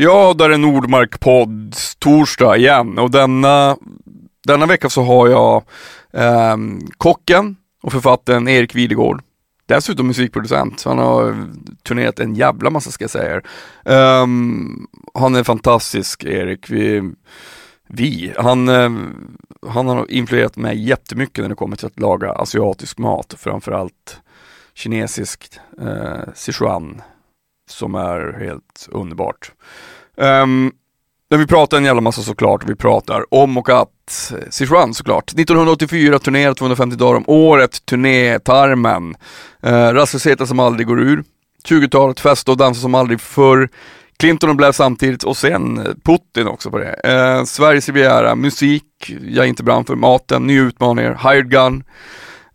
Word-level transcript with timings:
Ja, 0.00 0.34
där 0.38 0.50
är 0.50 0.58
Nordmark 0.58 1.20
podd 1.20 1.74
torsdag 1.98 2.56
igen 2.56 2.98
och 2.98 3.10
denna, 3.10 3.76
denna 4.46 4.66
vecka 4.66 4.88
så 4.90 5.02
har 5.02 5.28
jag 5.28 5.62
eh, 6.12 6.56
kocken 6.96 7.56
och 7.82 7.92
författaren 7.92 8.48
Erik 8.48 8.74
Videgård. 8.74 9.22
Dessutom 9.66 10.06
musikproducent, 10.06 10.80
så 10.80 10.88
han 10.88 10.98
har 10.98 11.48
turnerat 11.82 12.20
en 12.20 12.34
jävla 12.34 12.70
massa 12.70 12.90
ska 12.90 13.04
jag 13.04 13.10
säga. 13.10 13.36
eh, 13.84 14.26
han 15.14 15.34
är 15.34 15.44
fantastisk 15.44 16.24
Erik. 16.24 16.70
Vi, 16.70 17.12
vi. 17.88 18.32
Han, 18.38 18.68
eh, 18.68 18.90
han 19.68 19.88
har 19.88 20.10
influerat 20.10 20.56
mig 20.56 20.88
jättemycket 20.88 21.42
när 21.44 21.48
det 21.48 21.54
kommer 21.54 21.76
till 21.76 21.86
att 21.86 22.00
laga 22.00 22.32
asiatisk 22.32 22.98
mat, 22.98 23.34
framförallt 23.38 24.20
kinesisk 24.74 25.58
eh, 25.80 26.32
Sichuan 26.34 27.02
som 27.70 27.94
är 27.94 28.38
helt 28.40 28.88
underbart. 28.88 29.52
Um, 30.16 30.72
men 31.30 31.40
vi 31.40 31.46
pratar 31.46 31.76
en 31.76 31.84
jävla 31.84 32.00
massa 32.00 32.22
såklart, 32.22 32.64
vi 32.66 32.74
pratar 32.74 33.34
om 33.34 33.58
och 33.58 33.68
att 33.68 34.32
eh, 34.32 34.48
Sichuan 34.50 34.94
såklart. 34.94 35.32
1984 35.32 36.18
turnerar 36.18 36.54
250 36.54 36.96
dagar 36.96 37.16
om 37.16 37.24
året, 37.26 37.86
turnétarmen. 37.86 39.16
Eh, 39.62 39.74
uh, 39.74 39.94
Rastlösheten 39.94 40.46
som 40.46 40.60
aldrig 40.60 40.86
går 40.86 41.00
ur. 41.00 41.24
20-talet, 41.68 42.20
festa 42.20 42.52
och 42.52 42.56
dansa 42.56 42.80
som 42.80 42.94
aldrig 42.94 43.20
förr. 43.20 43.68
Clinton 44.18 44.50
och 44.50 44.56
Blair 44.56 44.72
samtidigt 44.72 45.22
och 45.22 45.36
sen 45.36 45.78
eh, 45.78 45.92
Putin 46.04 46.48
också 46.48 46.70
på 46.70 46.78
det. 46.78 47.00
Uh, 47.06 47.44
Sveriges 47.44 47.86
Riviera, 47.86 48.34
musik, 48.34 48.84
jag 49.22 49.44
är 49.44 49.48
inte 49.48 49.62
brann 49.62 49.84
för, 49.84 49.94
maten, 49.94 50.46
nya 50.46 50.62
utmaningar, 50.62 51.30
hired 51.30 51.50
gun. 51.50 51.84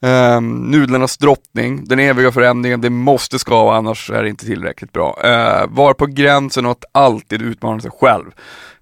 Um, 0.04 0.72
nudlarnas 0.72 1.18
drottning, 1.18 1.86
den 1.86 2.00
eviga 2.00 2.32
förändringen, 2.32 2.82
det 2.82 2.90
måste 2.90 3.40
skava 3.40 3.78
annars 3.78 4.10
är 4.10 4.24
det 4.24 4.30
inte 4.30 4.46
tillräckligt 4.46 4.92
bra. 4.92 5.20
Uh, 5.24 5.68
var 5.70 5.94
på 5.94 6.06
gränsen 6.06 6.66
och 6.66 6.72
att 6.72 6.86
alltid 6.92 7.42
utmana 7.42 7.80
sig 7.80 7.92
själv. 7.92 8.26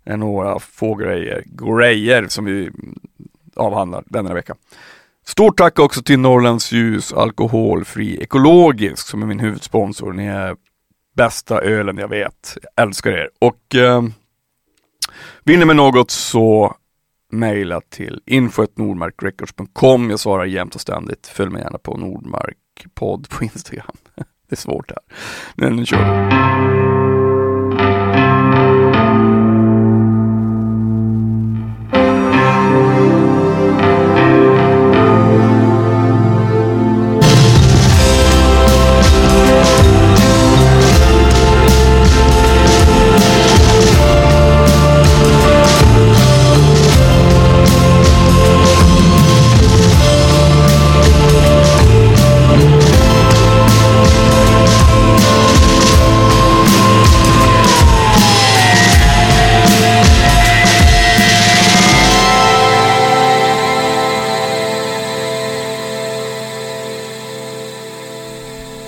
Det 0.04 0.12
är 0.12 0.18
några 0.18 0.60
få 0.60 0.96
grejer, 0.96 1.44
grejer 1.78 2.28
som 2.28 2.46
vi 2.46 2.62
mm, 2.68 3.00
avhandlar 3.56 4.04
denna 4.06 4.34
vecka. 4.34 4.56
Stort 5.26 5.58
tack 5.58 5.80
också 5.80 6.02
till 6.02 6.20
Norrlands 6.20 6.72
Ljus 6.72 7.14
Alkoholfri 7.14 8.22
Ekologisk 8.22 9.08
som 9.08 9.22
är 9.22 9.26
min 9.26 9.40
huvudsponsor. 9.40 10.14
Ni 10.14 10.26
är 10.26 10.56
bästa 11.16 11.62
ölen 11.62 11.98
jag 11.98 12.08
vet. 12.08 12.58
Jag 12.62 12.88
älskar 12.88 13.12
er. 13.12 13.30
Och 13.40 13.76
eh, 13.76 14.04
vill 15.44 15.60
ni 15.60 15.66
med 15.66 15.76
något 15.76 16.12
så 16.12 16.76
mejla 17.32 17.82
till 17.82 18.22
info.nordmarkrecords.com. 18.26 20.10
Jag 20.10 20.20
svarar 20.20 20.46
jämt 20.46 20.76
och 20.76 20.82
ständigt. 20.82 21.28
Följ 21.28 21.52
mig 21.52 21.62
gärna 21.62 21.78
på 21.78 21.98
Nordmarkpodd 21.98 23.30
på 23.30 23.44
Instagram. 23.44 23.96
Det 24.50 24.56
är 24.56 24.62
svårt 24.62 24.88
det 24.90 24.96
här. 24.96 25.18
Men 25.56 25.76
nu 25.76 25.86
kör 25.86 25.98
vi. 25.98 26.32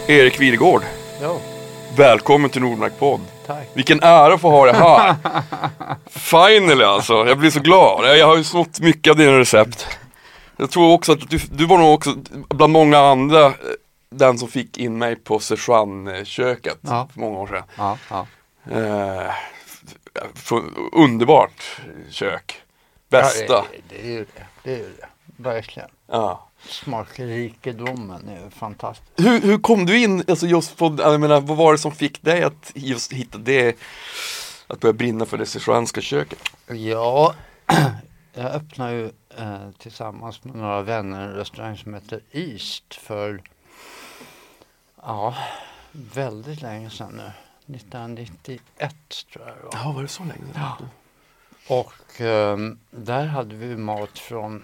Erik 0.08 0.42
Videgård. 0.42 0.84
Ja. 1.22 1.40
Välkommen 1.96 2.50
till 2.50 2.62
Nordmark 2.62 3.00
podd. 3.00 3.22
Tack. 3.46 3.68
Vilken 3.74 4.04
ära 4.04 4.34
att 4.34 4.42
få 4.42 4.50
ha 4.50 4.66
dig 4.66 4.76
här. 4.76 5.16
Finally 6.06 6.84
alltså, 6.84 7.28
jag 7.28 7.38
blir 7.38 7.50
så 7.50 7.60
glad. 7.60 8.18
Jag 8.18 8.28
har 8.28 8.38
ju 8.38 8.44
snott 8.44 8.80
mycket 8.80 9.12
av 9.12 9.18
dina 9.18 9.40
recept. 9.40 9.88
Jag 10.58 10.72
tror 10.72 10.94
också 10.94 11.12
att 11.12 11.30
du, 11.30 11.40
du 11.52 11.66
var 11.66 11.78
nog 11.78 11.94
också 11.94 12.16
bland 12.50 12.74
många 12.74 13.00
andra 13.00 13.46
eh, 13.46 13.54
den 14.10 14.38
som 14.38 14.48
fick 14.48 14.78
in 14.78 14.98
mig 14.98 15.16
på 15.16 15.40
Sichuan-köket 15.40 16.78
ja. 16.82 17.10
för 17.14 17.20
många 17.20 17.40
år 17.40 17.48
sedan. 17.48 17.64
Ja, 17.78 17.98
ja. 18.10 18.28
Eh, 18.72 19.32
underbart 20.92 21.82
kök. 22.10 22.62
Bästa. 23.10 23.54
Ja, 23.54 23.66
det, 23.72 23.96
det, 23.96 24.08
är 24.08 24.12
ju 24.12 24.26
det. 24.36 24.46
Det 24.64 24.74
är 24.74 24.78
ju 24.78 24.94
det. 25.00 25.08
Verkligen. 25.38 25.90
Ja. 26.08 26.50
Smakrikedomen 26.68 28.30
är 28.30 28.50
fantastisk. 28.50 29.12
Hur, 29.18 29.42
hur 29.42 29.58
kom 29.58 29.86
du 29.86 29.98
in, 29.98 30.24
alltså 30.28 30.48
just 30.48 30.78
på, 30.78 30.96
jag 31.00 31.22
menar, 31.22 31.42
vad 31.42 31.58
var 31.58 31.72
det 31.72 31.78
som 31.78 31.92
fick 31.92 32.22
dig 32.22 32.44
att 32.44 32.72
just 32.76 33.14
hitta 33.14 33.38
det, 33.38 33.78
att 34.68 34.80
börja 34.80 34.94
brinna 34.94 35.26
för 35.26 35.38
det 35.38 35.46
sichuanska 35.46 36.02
köket? 36.02 36.40
Ja, 36.68 37.36
jag 38.34 38.46
öppnade 38.46 38.94
ju 38.94 39.12
eh, 39.38 39.70
tillsammans 39.78 40.44
med 40.44 40.56
några 40.56 40.82
vänner 40.82 41.28
en 41.28 41.34
restaurang 41.34 41.78
som 41.78 41.94
heter 41.94 42.22
East 42.32 42.96
för, 42.96 43.42
ja, 45.02 45.36
väldigt 45.92 46.62
länge 46.62 46.90
sedan 46.90 47.12
nu. 47.12 47.32
1991 47.76 48.96
tror 49.34 49.48
jag 49.48 49.56
det 49.58 49.64
var. 49.64 49.72
Ja, 49.74 49.92
var 49.92 50.02
det 50.02 50.08
så 50.08 50.24
länge 50.24 50.54
sedan? 50.54 50.62
Ja. 50.78 50.78
Och 51.68 52.22
eh, 52.22 52.58
där 52.92 53.26
hade 53.26 53.56
vi 53.56 53.78
mat 53.78 54.20
från 54.20 54.64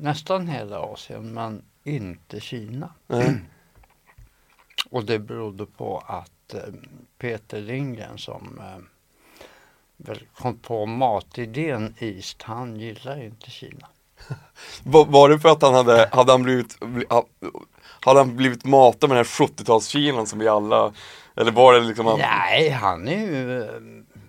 nästan 0.00 0.48
hela 0.48 0.78
Asien 0.78 1.34
men 1.34 1.62
inte 1.84 2.40
Kina. 2.40 2.92
Mm. 3.08 3.38
Och 4.90 5.04
det 5.04 5.18
berodde 5.18 5.66
på 5.66 6.02
att 6.06 6.54
eh, 6.54 6.74
Peter 7.18 7.60
Lindgren 7.60 8.18
som 8.18 8.58
eh, 8.58 8.82
väl 9.96 10.22
kom 10.34 10.58
på 10.58 10.86
matidén 10.86 11.94
East, 11.98 12.42
han 12.42 12.76
gillar 12.76 13.24
inte 13.24 13.50
Kina. 13.50 13.86
Var, 14.84 15.28
det 15.28 15.38
för 15.38 15.48
att 15.48 15.62
han 15.62 15.74
hade, 15.74 16.08
hade 16.12 16.32
han 16.32 16.42
blivit, 16.42 16.78
hade 18.00 18.20
han 18.20 18.36
blivit 18.36 18.64
matad 18.64 19.10
med 19.10 19.16
den 19.18 19.24
här 19.24 19.46
70-talskinan 19.46 20.26
som 20.26 20.38
vi 20.38 20.48
alla, 20.48 20.92
eller 21.36 21.52
var 21.52 21.72
det 21.72 21.80
liksom 21.80 22.06
han... 22.06 22.18
Nej, 22.18 22.70
han 22.70 23.08
är 23.08 23.26
ju 23.26 23.62
eh, 23.62 23.70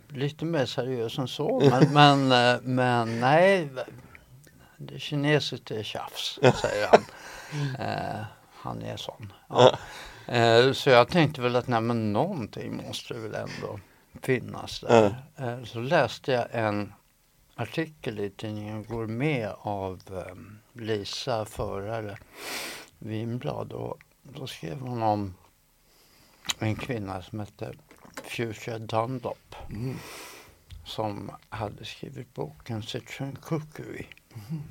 lite 0.07 0.45
mer 0.45 0.65
seriös 0.65 1.17
än 1.17 1.27
så. 1.27 1.69
Men, 1.69 1.93
men, 2.27 2.27
men 2.75 3.19
nej, 3.19 3.69
det 4.79 4.99
kinesiskt 4.99 5.71
är 5.71 5.83
tjafs, 5.83 6.39
säger 6.61 6.87
han. 6.87 7.05
Eh, 7.79 8.25
han 8.53 8.81
är 8.81 8.97
sån. 8.97 9.33
Ja. 9.47 9.77
Eh, 10.27 10.71
så 10.71 10.89
jag 10.89 11.07
tänkte 11.09 11.41
väl 11.41 11.55
att 11.55 11.67
nej, 11.67 11.81
men 11.81 12.13
någonting 12.13 12.77
måste 12.87 13.13
väl 13.13 13.35
ändå 13.35 13.79
finnas 14.21 14.79
där. 14.79 15.15
Eh, 15.37 15.63
så 15.63 15.79
läste 15.79 16.31
jag 16.31 16.47
en 16.51 16.93
artikel 17.55 18.19
i 18.19 18.29
tidningen 18.29 18.83
Gourmet 18.83 19.55
av 19.61 20.01
eh, 20.11 20.81
Lisa 20.81 21.45
Förare 21.45 22.17
Winblad 22.99 23.73
och 23.73 23.99
då 24.23 24.47
skrev 24.47 24.79
hon 24.79 25.03
om 25.03 25.35
en 26.59 26.75
kvinna 26.75 27.21
som 27.21 27.39
hette 27.39 27.73
Fuchsia 28.23 28.79
Dunlop 28.79 29.55
mm. 29.69 29.97
som 30.85 31.31
hade 31.49 31.85
skrivit 31.85 32.33
boken 32.33 32.83
Citron 32.83 33.35
Cookery. 33.35 34.05
Mm. 34.33 34.63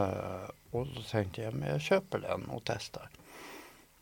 Uh, 0.00 0.50
och 0.70 0.86
då 0.86 1.02
tänkte 1.10 1.42
jag, 1.42 1.54
men 1.54 1.68
jag 1.68 1.80
köper 1.80 2.18
den 2.18 2.44
och 2.44 2.62
testar. 2.64 3.08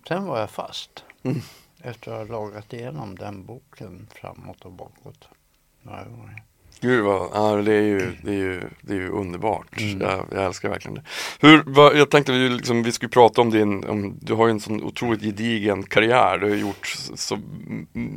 Sen 0.09 0.25
var 0.25 0.41
jag 0.41 0.51
fast. 0.51 1.05
Mm. 1.23 1.41
Efter 1.83 2.13
att 2.13 2.29
ha 2.29 2.37
lagat 2.37 2.73
igenom 2.73 3.15
den 3.15 3.47
boken 3.47 4.09
framåt 4.15 4.65
och 4.65 4.73
bakåt. 4.73 5.29
Några 5.83 6.05
gånger. 6.05 6.43
Gud 6.81 7.05
vad, 7.05 7.31
ja, 7.35 7.63
det, 7.63 7.75
är 7.75 7.83
ju, 7.83 8.17
det, 8.23 8.31
är 8.31 8.37
ju, 8.37 8.61
det 8.81 8.93
är 8.93 8.97
ju 8.97 9.09
underbart. 9.09 9.81
Mm. 9.81 10.01
Jag, 10.01 10.27
jag, 10.33 10.45
älskar 10.45 10.69
verkligen 10.69 10.95
det. 10.95 11.03
Hur, 11.41 11.63
vad, 11.67 11.97
jag 11.97 12.11
tänkte 12.11 12.33
vi, 12.33 12.49
liksom, 12.49 12.83
vi 12.83 12.93
skulle 12.93 13.09
prata 13.09 13.41
om 13.41 13.51
din, 13.51 13.85
om, 13.89 14.19
du 14.21 14.35
har 14.35 14.47
ju 14.47 14.51
en 14.51 14.61
sån 14.61 14.83
otroligt 14.83 15.23
gedigen 15.23 15.83
karriär. 15.83 16.39
Du 16.39 16.49
har 16.49 16.57
gjort 16.57 16.87
så, 17.15 17.39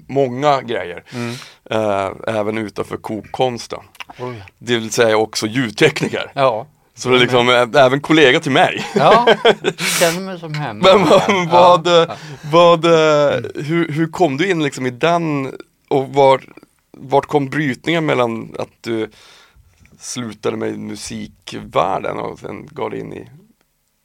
många 0.07 0.62
grejer. 0.62 1.04
Mm. 1.13 1.36
Äh, 1.69 2.36
även 2.36 2.57
utanför 2.57 2.98
kokkonsten. 2.98 3.84
Det 4.57 4.74
vill 4.74 4.92
säga 4.92 5.18
också 5.18 5.48
ljudtekniker. 5.48 6.31
Ja. 6.36 6.68
Så 6.95 7.10
det 7.10 7.16
är 7.16 7.19
liksom 7.19 7.50
även 7.75 8.01
kollega 8.01 8.40
till 8.40 8.51
mig. 8.51 8.86
Ja, 8.95 9.25
känner 10.00 10.19
mig 10.19 10.40
som 10.40 10.54
hemma. 10.54 10.84
Men 10.84 11.06
vad, 11.07 11.48
vad, 11.51 11.88
ja. 11.88 12.16
vad, 12.51 12.86
hur, 13.66 13.92
hur 13.92 14.07
kom 14.12 14.38
du 14.38 14.50
in 14.50 14.63
liksom 14.63 14.86
i 14.86 14.90
den 14.90 15.54
och 15.88 16.10
var, 16.13 16.44
vart 16.98 17.25
kom 17.25 17.50
brytningen 17.50 18.06
mellan 18.06 18.56
att 18.60 18.69
du 18.81 19.10
slutade 20.00 20.57
med 20.57 20.80
musikvärlden 20.80 22.18
och 22.19 22.40
sen 22.40 22.68
gav 22.72 22.90
dig 22.90 23.00
in 23.00 23.13
i 23.13 23.30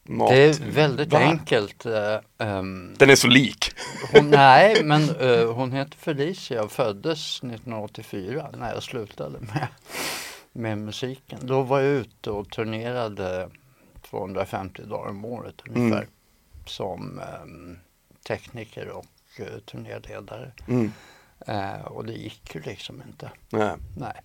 mat. 0.08 0.30
Det 0.30 0.42
är 0.42 0.70
väldigt 0.70 1.12
Va? 1.12 1.18
enkelt. 1.18 1.86
eh, 1.86 2.48
ehm, 2.48 2.94
Den 2.98 3.10
är 3.10 3.16
så 3.16 3.26
lik. 3.28 3.70
hon, 4.12 4.30
nej, 4.30 4.84
men 4.84 5.08
hon 5.54 5.72
heter 5.72 5.96
Felicia 5.98 6.62
och 6.62 6.72
föddes 6.72 7.36
1984 7.38 8.46
när 8.58 8.74
jag 8.74 8.82
slutade 8.82 9.38
med, 9.40 9.66
med 10.58 10.78
musiken. 10.78 11.38
Då 11.42 11.62
var 11.62 11.80
jag 11.80 11.94
ute 11.94 12.30
och 12.30 12.50
turnerade 12.50 13.50
250 14.02 14.82
dagar 14.82 15.10
om 15.10 15.24
året 15.24 15.54
ungefär 15.68 15.98
Mm. 16.02 16.10
som 16.66 17.20
ehm, 17.20 17.78
tekniker 18.28 18.88
och 18.88 19.06
uh, 19.40 19.58
turnéledare. 19.58 20.52
Mm. 20.68 20.92
Eh, 21.46 21.80
och 21.80 22.04
det 22.04 22.12
gick 22.12 22.54
ju 22.54 22.60
liksom 22.60 23.02
inte. 23.08 23.30
Nej. 23.50 23.72
Nej. 23.96 24.20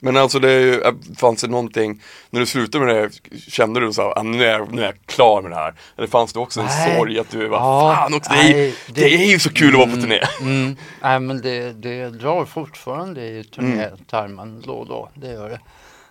Men 0.00 0.16
alltså 0.16 0.38
det 0.38 0.50
är 0.52 0.60
ju, 0.60 0.80
äh, 0.80 0.92
fanns 1.16 1.40
det 1.40 1.48
någonting, 1.48 2.02
när 2.30 2.40
du 2.40 2.46
slutade 2.46 2.84
med 2.84 2.94
det, 2.94 3.38
kände 3.50 3.80
du 3.80 3.92
så 3.92 4.02
här, 4.02 4.18
ah, 4.18 4.22
nu, 4.22 4.44
är 4.44 4.50
jag, 4.58 4.72
nu 4.72 4.82
är 4.82 4.86
jag 4.86 4.94
klar 5.06 5.42
med 5.42 5.50
det 5.50 5.54
här? 5.54 5.74
Eller 5.96 6.06
fanns 6.08 6.32
det 6.32 6.38
också 6.38 6.60
en 6.60 6.66
Nej. 6.66 6.96
sorg 6.96 7.18
att 7.18 7.30
du 7.30 7.48
var, 7.48 7.58
Ja, 7.58 7.94
fan 7.96 8.14
också, 8.14 8.32
det, 8.32 8.38
är, 8.38 8.54
nej, 8.54 8.74
det 8.88 9.14
är 9.14 9.30
ju 9.30 9.38
så 9.38 9.52
kul 9.52 9.68
att 9.68 9.78
vara 9.78 9.90
på 9.96 9.96
turné. 10.02 10.20
Mm. 10.40 10.76
Nej 11.02 11.20
men 11.20 11.40
det, 11.40 11.72
det 11.72 12.10
drar 12.10 12.44
fortfarande 12.44 13.20
i 13.26 13.44
turnétarmen 13.44 14.62
då 14.66 14.72
och 14.72 14.86
då. 14.86 15.08
Det 15.14 15.32
gör 15.32 15.50
det. 15.50 15.60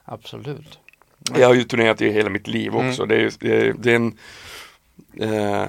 Absolut. 0.05 0.79
Jag 1.37 1.47
har 1.47 1.53
ju 1.53 1.63
turnerat 1.63 2.01
i 2.01 2.09
hela 2.09 2.29
mitt 2.29 2.47
liv 2.47 2.75
också. 2.75 3.03
Mm. 3.03 3.07
Det, 3.07 3.15
är, 3.25 3.31
det, 3.39 3.67
är, 3.67 3.73
det 3.79 3.91
är 3.91 3.95
en 3.95 4.13
eh, 5.19 5.67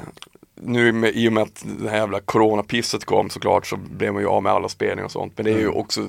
Nu 0.54 0.92
med, 0.92 1.10
i 1.16 1.28
och 1.28 1.32
med 1.32 1.42
att 1.42 1.64
det 1.80 1.90
här 1.90 1.96
jävla 1.96 2.20
coronapisset 2.20 3.04
kom 3.04 3.30
såklart 3.30 3.66
så 3.66 3.76
blev 3.76 4.12
man 4.12 4.22
ju 4.22 4.28
av 4.28 4.42
med 4.42 4.52
alla 4.52 4.68
spelningar 4.68 5.04
och 5.04 5.12
sånt. 5.12 5.32
Men 5.36 5.44
det 5.44 5.50
är 5.50 5.58
ju 5.58 5.62
Mm. 5.64 5.76
också 5.76 6.08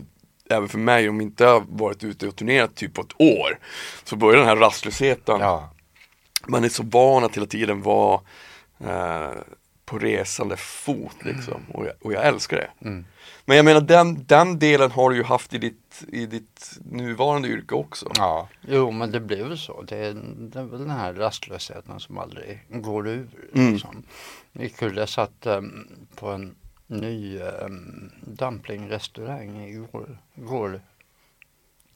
Även 0.49 0.69
för 0.69 0.77
mig 0.77 1.09
om 1.09 1.21
inte 1.21 1.43
jag 1.43 1.53
har 1.53 1.65
varit 1.69 2.03
ute 2.03 2.27
och 2.27 2.35
turnerat 2.35 2.75
typ 2.75 2.93
på 2.93 3.01
ett 3.01 3.21
år 3.21 3.59
Så 4.03 4.15
börjar 4.15 4.37
den 4.37 4.47
här 4.47 4.55
rastlösheten 4.55 5.39
Ja. 5.39 5.69
Man 6.47 6.63
är 6.63 6.69
så 6.69 6.83
van 6.83 7.23
att 7.23 7.35
hela 7.35 7.47
tiden 7.47 7.81
vara 7.81 8.21
eh, 8.79 9.31
På 9.85 9.99
resande 9.99 10.57
fot 10.57 11.15
liksom 11.19 11.61
och 11.73 11.85
jag, 11.85 11.93
och 12.01 12.13
jag 12.13 12.25
älskar 12.25 12.57
det 12.57 12.87
Mm. 12.87 13.05
Men 13.45 13.57
jag 13.57 13.65
menar 13.65 13.81
den, 13.81 14.25
den 14.25 14.59
delen 14.59 14.91
har 14.91 15.09
du 15.09 15.15
ju 15.15 15.23
haft 15.23 15.53
i 15.53 15.57
ditt, 15.57 16.03
i 16.07 16.25
ditt 16.25 16.71
nuvarande 16.91 17.47
yrke 17.47 17.75
också 17.75 18.11
ja. 18.15 18.47
Jo 18.61 18.91
men 18.91 19.11
det 19.11 19.19
blir 19.19 19.43
väl 19.43 19.57
så. 19.57 19.81
Det 19.81 19.97
är, 19.97 20.13
det 20.37 20.59
är 20.59 20.63
väl 20.63 20.79
den 20.79 20.89
här 20.89 21.13
rastlösheten 21.13 21.99
som 21.99 22.17
aldrig 22.17 22.65
går 22.69 23.07
ur. 23.07 23.29
Mm. 23.55 23.73
Liksom. 23.73 24.03
Det 24.51 24.65
är 24.65 24.69
kul, 24.69 24.97
jag 24.97 25.09
satt 25.09 25.45
em, 25.45 25.87
på 26.15 26.27
en 26.27 26.55
ny 26.89 27.39
um, 27.39 28.11
dumplingrestaurang 28.21 29.63
igår. 29.63 30.17
Går 30.35 30.81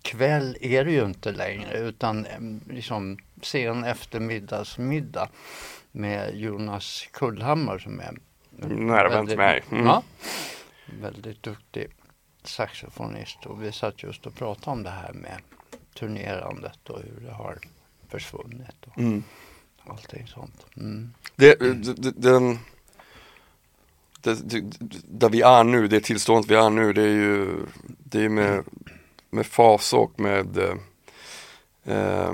kväll 0.02 0.58
är 0.62 0.86
det 0.86 0.92
ju 0.92 1.06
inte 1.06 1.32
längre 1.32 1.78
utan 1.78 2.26
em, 2.26 2.62
liksom 2.70 3.18
sen 3.42 3.84
eftermiddagsmiddag 3.84 5.30
med 5.92 6.36
Jonas 6.36 7.08
Kullhammar 7.12 7.78
som 7.78 8.00
är 8.00 8.18
Nära 8.68 9.10
vän 9.10 9.28
till 9.28 9.38
mig 9.38 9.64
mm. 9.72 9.86
Ja, 9.86 10.04
väldigt 11.02 11.44
duktig 11.44 11.88
saxofonist 12.44 13.46
och 13.46 13.64
vi 13.64 13.72
satt 13.72 14.04
just 14.04 14.26
och 14.26 14.36
pratade 14.36 14.72
om 14.72 14.84
det 14.84 14.90
här 14.90 15.14
med 15.14 15.38
turnerandet 15.94 16.90
och 16.90 17.00
hur 17.00 17.26
det 17.28 17.34
har 17.34 17.58
försvunnit 18.08 18.86
och 18.88 18.98
Mm. 18.98 19.24
allting 19.86 20.28
sånt. 20.28 20.66
Mm. 20.78 21.14
Det, 21.36 21.60
det, 21.60 21.94
det, 21.94 22.12
den, 22.12 22.60
det, 24.24 24.50
det, 24.50 24.64
där 25.08 25.30
vi 25.30 25.42
är 25.42 25.64
nu, 25.64 25.88
det 25.88 26.00
tillståndet 26.00 26.52
vi 26.52 26.56
är 26.56 26.70
nu, 26.70 26.94
det 26.94 27.02
är 27.02 27.08
ju 27.08 27.48
det 28.04 28.26
är 28.26 28.30
med, 28.30 28.64
med 29.30 29.46
fasa 29.46 29.98
och 29.98 30.20
med 30.20 30.58
eh, 30.58 30.76
eh, 31.96 32.34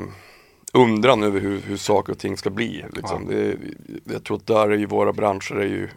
undran 0.74 1.24
över 1.24 1.40
hur, 1.40 1.62
hur 1.62 1.78
saker 1.78 2.14
och 2.14 2.20
ting 2.20 2.38
ska 2.38 2.50
bli. 2.50 2.86
Liksom. 2.94 3.28
Ja. 3.30 3.36
Det, 3.36 3.58
jag 4.14 4.24
tror 4.24 4.38
att 4.38 4.48
där 4.48 4.70
är 4.70 4.78
ju 4.78 4.86
våra 4.86 5.14
branscher 5.14 5.56
är 5.56 5.68
ju 5.68 5.90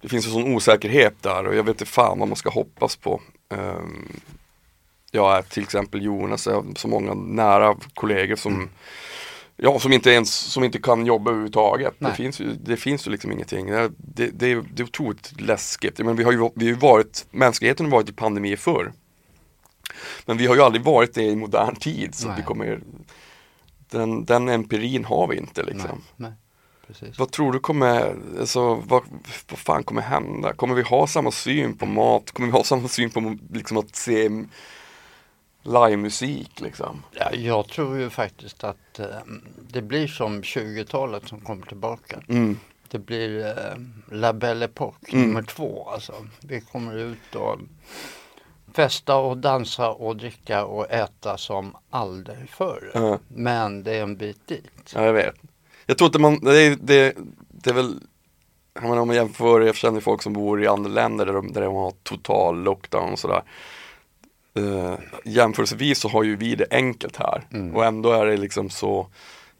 Det 0.00 0.08
finns 0.08 0.26
en 0.26 0.32
sån 0.32 0.54
osäkerhet 0.54 1.22
där 1.22 1.46
och 1.46 1.54
jag 1.54 1.62
vet 1.62 1.74
inte 1.74 1.86
fan 1.86 2.18
vad 2.18 2.28
man 2.28 2.36
ska 2.36 2.50
hoppas 2.50 2.96
på. 2.96 3.20
Um, 3.48 4.20
jag 5.10 5.36
är 5.38 5.42
till 5.42 5.62
exempel 5.62 6.02
Jonas, 6.02 6.46
jag 6.46 6.54
har 6.54 6.64
så 6.76 6.88
många 6.88 7.14
nära 7.14 7.76
kollegor 7.94 8.36
som 8.36 8.54
Mm. 8.54 8.68
Ja, 9.62 9.78
som 9.78 9.92
inte 9.92 10.10
ens, 10.10 10.34
som 10.34 10.64
inte 10.64 10.78
kan 10.78 11.06
jobba 11.06 11.30
överhuvudtaget. 11.30 11.94
Det 11.98 12.14
finns, 12.14 12.40
ju, 12.40 12.54
det 12.54 12.76
finns 12.76 13.06
ju 13.06 13.10
liksom 13.10 13.32
ingenting. 13.32 13.66
Det, 13.66 13.92
det, 13.96 14.26
det, 14.26 14.52
är, 14.52 14.64
det 14.72 14.82
är 14.82 14.84
otroligt 14.84 15.40
läskigt. 15.40 15.98
Men 15.98 16.16
vi 16.16 16.24
har 16.24 16.32
ju 16.32 16.50
vi 16.54 16.70
har 16.70 16.80
varit, 16.80 17.26
mänskligheten 17.30 17.86
har 17.86 17.90
varit 17.90 18.08
i 18.08 18.12
pandemier 18.12 18.56
förr. 18.56 18.92
Men 20.26 20.36
vi 20.36 20.46
har 20.46 20.54
ju 20.54 20.62
aldrig 20.62 20.84
varit 20.84 21.14
det 21.14 21.22
i 21.22 21.36
modern 21.36 21.76
tid. 21.76 22.14
Så 22.14 22.26
Nej. 22.26 22.36
vi 22.36 22.42
kommer, 22.42 22.80
den, 23.90 24.24
den 24.24 24.48
empirin 24.48 25.04
har 25.04 25.28
vi 25.28 25.36
inte 25.36 25.62
liksom. 25.62 26.02
nej, 26.16 26.32
precis. 26.86 27.18
Vad 27.18 27.30
tror 27.30 27.52
du 27.52 27.58
kommer, 27.58 28.16
alltså, 28.40 28.74
vad, 28.74 29.02
vad 29.50 29.58
fan 29.58 29.82
kommer 29.82 30.02
hända? 30.02 30.52
Kommer 30.52 30.74
vi 30.74 30.82
ha 30.82 31.06
samma 31.06 31.30
syn 31.30 31.76
på 31.76 31.86
mat? 31.86 32.30
Kommer 32.30 32.46
vi 32.46 32.52
ha 32.52 32.64
samma 32.64 32.88
syn 32.88 33.10
på 33.10 33.36
liksom, 33.52 33.76
att 33.76 33.96
se 33.96 34.30
livemusik 35.62 36.60
liksom? 36.60 37.02
Ja, 37.12 37.32
jag 37.32 37.68
tror 37.68 37.98
ju 37.98 38.10
faktiskt 38.10 38.64
att 38.64 38.98
eh, 38.98 39.06
det 39.70 39.82
blir 39.82 40.06
som 40.06 40.42
20-talet 40.42 41.28
som 41.28 41.40
kommer 41.40 41.66
tillbaka. 41.66 42.20
Mm. 42.28 42.58
Det 42.88 42.98
blir 42.98 43.46
eh, 43.46 43.54
La 44.10 44.32
Belle 44.32 44.66
Époque 44.66 45.12
Mm. 45.12 45.26
nummer 45.26 45.42
två. 45.42 45.88
Alltså. 45.92 46.12
Vi 46.40 46.60
kommer 46.60 46.96
ut 46.96 47.34
och 47.34 47.58
festa 48.74 49.16
och 49.16 49.36
dansa 49.36 49.90
och 49.90 50.16
dricka 50.16 50.64
och 50.64 50.90
äta 50.90 51.38
som 51.38 51.76
aldrig 51.90 52.50
förr. 52.50 52.90
Ja. 52.94 53.18
Men 53.28 53.82
det 53.82 53.92
är 53.96 54.02
en 54.02 54.16
bit 54.16 54.46
dit. 54.46 54.92
Ja, 54.94 55.04
jag 55.04 55.12
vet. 55.12 55.34
Jag 55.86 55.98
tror 55.98 56.06
inte 56.08 56.18
man, 56.18 56.38
det 56.44 56.62
är, 56.62 56.76
det, 56.80 57.16
det 57.48 57.70
är 57.70 57.74
väl 57.74 58.00
jag 58.74 58.82
menar, 58.82 58.98
om 58.98 59.08
man 59.08 59.16
jämför, 59.16 59.60
jag 59.60 59.74
känner 59.76 60.00
folk 60.00 60.22
som 60.22 60.32
bor 60.32 60.62
i 60.62 60.66
andra 60.66 60.90
länder 60.90 61.26
där 61.26 61.32
de, 61.32 61.52
där 61.52 61.60
de 61.60 61.74
har 61.74 61.92
total 62.02 62.62
lockdown 62.62 63.12
och 63.12 63.18
sådär. 63.18 63.42
Uh, 64.58 64.94
jämförelsevis 65.24 65.98
så 65.98 66.08
har 66.08 66.22
ju 66.22 66.36
vi 66.36 66.54
det 66.54 66.66
enkelt 66.70 67.16
här 67.16 67.46
Mm. 67.52 67.76
och 67.76 67.84
ändå 67.84 68.12
är 68.12 68.26
det 68.26 68.36
liksom 68.36 68.70
så, 68.70 69.08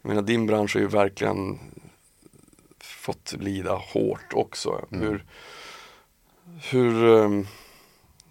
jag 0.01 0.09
menar 0.09 0.21
din 0.21 0.45
bransch 0.47 0.75
har 0.75 0.81
ju 0.81 0.87
verkligen 0.87 1.59
fått 2.79 3.33
lida 3.39 3.73
hårt 3.75 4.33
också. 4.33 4.85
Mm. 4.91 5.01
Hur, 5.07 5.25
hur, 6.69 7.03
um, 7.03 7.47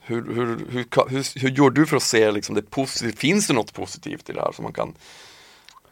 hur, 0.01 0.35
hur, 0.35 0.47
hur, 0.71 1.09
hur, 1.09 1.41
hur 1.41 1.51
gör 1.51 1.71
du 1.71 1.87
för 1.87 1.97
att 1.97 2.03
se 2.03 2.31
liksom 2.31 2.55
det 2.55 2.71
positiva, 2.71 3.17
finns 3.17 3.47
det 3.47 3.55
något 3.55 3.73
positivt 3.75 4.31
i 4.31 4.33
det 4.33 4.41
här 4.41 4.53
som 4.53 4.63
man 4.63 4.73
kan 4.73 4.95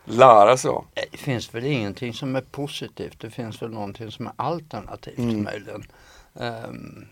lära 0.04 0.56
sig 0.56 0.68
av? 0.70 0.84
Det 1.10 1.16
finns 1.16 1.54
väl 1.54 1.64
ingenting 1.64 2.14
som 2.14 2.36
är 2.36 2.40
positivt. 2.40 3.20
Det 3.20 3.30
finns 3.30 3.62
väl 3.62 3.70
någonting 3.70 4.10
som 4.10 4.26
är 4.26 4.32
alternativt 4.36 5.18
Mm. 5.18 5.42
möjligen. 5.42 5.84
Um, 6.32 7.06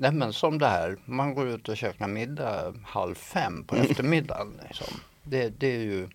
nej 0.00 0.12
men 0.12 0.32
som 0.32 0.58
det 0.58 0.66
här, 0.68 0.96
man 1.04 1.34
går 1.34 1.48
ut 1.48 1.68
och 1.68 1.76
käkar 1.76 2.08
middag 2.08 2.74
halv 2.84 3.14
fem 3.14 3.64
på 3.64 3.74
Mm. 3.76 3.90
eftermiddagen. 3.90 4.60
Liksom. 4.68 4.86
Det, 5.22 5.48
det 5.60 5.66
är 5.66 5.80
ju 5.80 6.08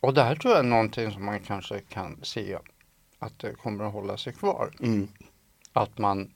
och 0.00 0.14
det 0.14 0.22
här 0.22 0.34
tror 0.36 0.54
jag 0.54 0.64
är 0.64 0.68
någonting 0.68 1.10
som 1.12 1.24
man 1.24 1.40
kanske 1.40 1.80
kan 1.80 2.18
se 2.22 2.58
att 3.18 3.38
det 3.38 3.54
kommer 3.54 3.84
att 3.84 3.92
hålla 3.92 4.16
sig 4.16 4.32
kvar. 4.32 4.70
Mm. 4.80 5.08
Att 5.72 5.98
man 5.98 6.30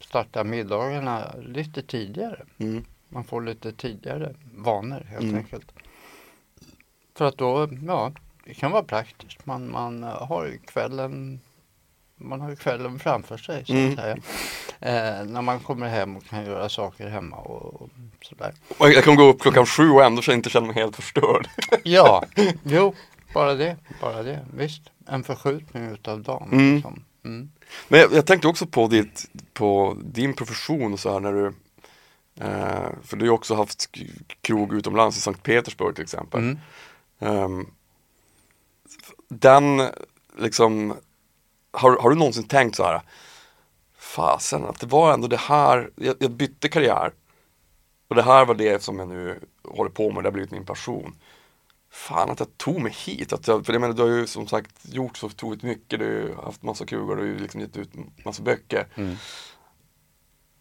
startar 0.00 0.44
middagarna 0.44 1.34
lite 1.38 1.82
tidigare. 1.82 2.44
Mm. 2.58 2.84
Man 3.08 3.24
får 3.24 3.42
lite 3.42 3.72
tidigare 3.72 4.34
vanor 4.54 5.00
helt 5.08 5.22
Mm. 5.22 5.34
enkelt. 5.36 5.72
För 7.14 7.24
att 7.24 7.38
då, 7.38 7.68
ja, 7.86 8.12
det 8.44 8.54
kan 8.54 8.70
vara 8.70 8.82
praktiskt. 8.82 9.46
Man, 9.46 9.70
man 9.70 10.02
har 10.02 10.46
ju 10.46 10.58
kvällen 10.58 11.40
man 12.18 12.40
har 12.40 12.50
ju 12.50 12.56
kvällen 12.56 12.98
framför 12.98 13.36
sig 13.36 13.64
så 13.66 13.72
Mm. 13.72 13.90
att 13.92 13.98
säga. 13.98 14.16
Eh, 14.80 15.24
när 15.26 15.42
man 15.42 15.60
kommer 15.60 15.88
hem 15.88 16.16
och 16.16 16.24
kan 16.24 16.44
göra 16.44 16.68
saker 16.68 17.08
hemma 17.08 17.36
och, 17.36 17.82
och 17.82 17.90
sådär. 18.22 18.54
Jag 18.78 19.04
kan 19.04 19.16
gå 19.16 19.22
upp 19.22 19.40
klockan 19.40 19.66
sju 19.66 19.90
och 19.90 20.04
ändå 20.04 20.22
inte 20.32 20.50
känna 20.50 20.66
mig 20.66 20.74
helt 20.76 20.96
förstörd. 20.96 21.48
Ja, 21.84 22.24
jo, 22.62 22.94
bara 23.34 23.54
det, 23.54 23.76
bara 24.00 24.22
det, 24.22 24.46
visst. 24.54 24.82
En 25.06 25.24
förskjutning 25.24 25.90
utav 25.90 26.22
dagen. 26.22 26.48
Mm. 26.52 26.74
Liksom. 26.74 27.04
Mm. 27.24 27.50
Men 27.88 28.00
jag, 28.00 28.12
jag 28.12 28.26
tänkte 28.26 28.48
också 28.48 28.66
på, 28.66 28.86
ditt, 28.86 29.30
på 29.52 29.96
din 30.04 30.34
profession 30.34 30.92
och 30.92 31.00
så 31.00 31.12
här 31.12 31.20
när 31.20 31.32
du 31.32 31.46
eh, 32.40 32.88
För 33.02 33.16
du 33.16 33.28
har 33.28 33.34
också 33.34 33.54
haft 33.54 33.90
krog 34.40 34.74
utomlands 34.74 35.16
i 35.16 35.20
Sankt 35.20 35.42
Petersburg 35.42 35.94
till 35.94 36.04
exempel. 36.04 36.40
Mm. 36.40 36.58
Ehm, 37.20 37.66
den 39.28 39.82
liksom 40.38 40.94
har, 41.70 41.96
har 41.96 42.10
du 42.10 42.16
någonsin 42.16 42.48
tänkt 42.48 42.76
så 42.76 42.84
här 42.84 43.02
Fasen 43.98 44.64
att 44.64 44.80
det 44.80 44.86
var 44.86 45.14
ändå 45.14 45.28
det 45.28 45.36
här 45.36 45.90
jag, 45.96 46.16
jag 46.18 46.30
bytte 46.30 46.68
karriär 46.68 47.12
Och 48.08 48.14
det 48.14 48.22
här 48.22 48.44
var 48.44 48.54
det 48.54 48.82
som 48.82 48.98
jag 48.98 49.08
nu 49.08 49.40
håller 49.64 49.90
på 49.90 50.10
med, 50.10 50.22
det 50.24 50.26
har 50.26 50.32
blivit 50.32 50.50
min 50.50 50.66
passion 50.66 51.14
Fan 51.90 52.30
att 52.30 52.40
jag 52.40 52.58
tog 52.58 52.80
mig 52.80 52.92
hit, 53.06 53.32
att 53.32 53.48
jag, 53.48 53.66
för 53.66 53.72
jag 53.72 53.80
menar 53.80 53.94
du 53.94 54.02
har 54.02 54.08
ju 54.08 54.26
som 54.26 54.46
sagt 54.46 54.70
gjort 54.82 55.16
så 55.16 55.26
otroligt 55.26 55.62
mycket, 55.62 55.98
du 55.98 56.34
har 56.36 56.44
haft 56.44 56.62
massa 56.62 56.86
krogar, 56.86 57.16
du 57.16 57.22
har 57.22 57.28
ju 57.28 57.38
liksom 57.38 57.60
gett 57.60 57.76
ut 57.76 57.90
massa 58.24 58.42
böcker 58.42 58.86
Mm. 58.94 59.16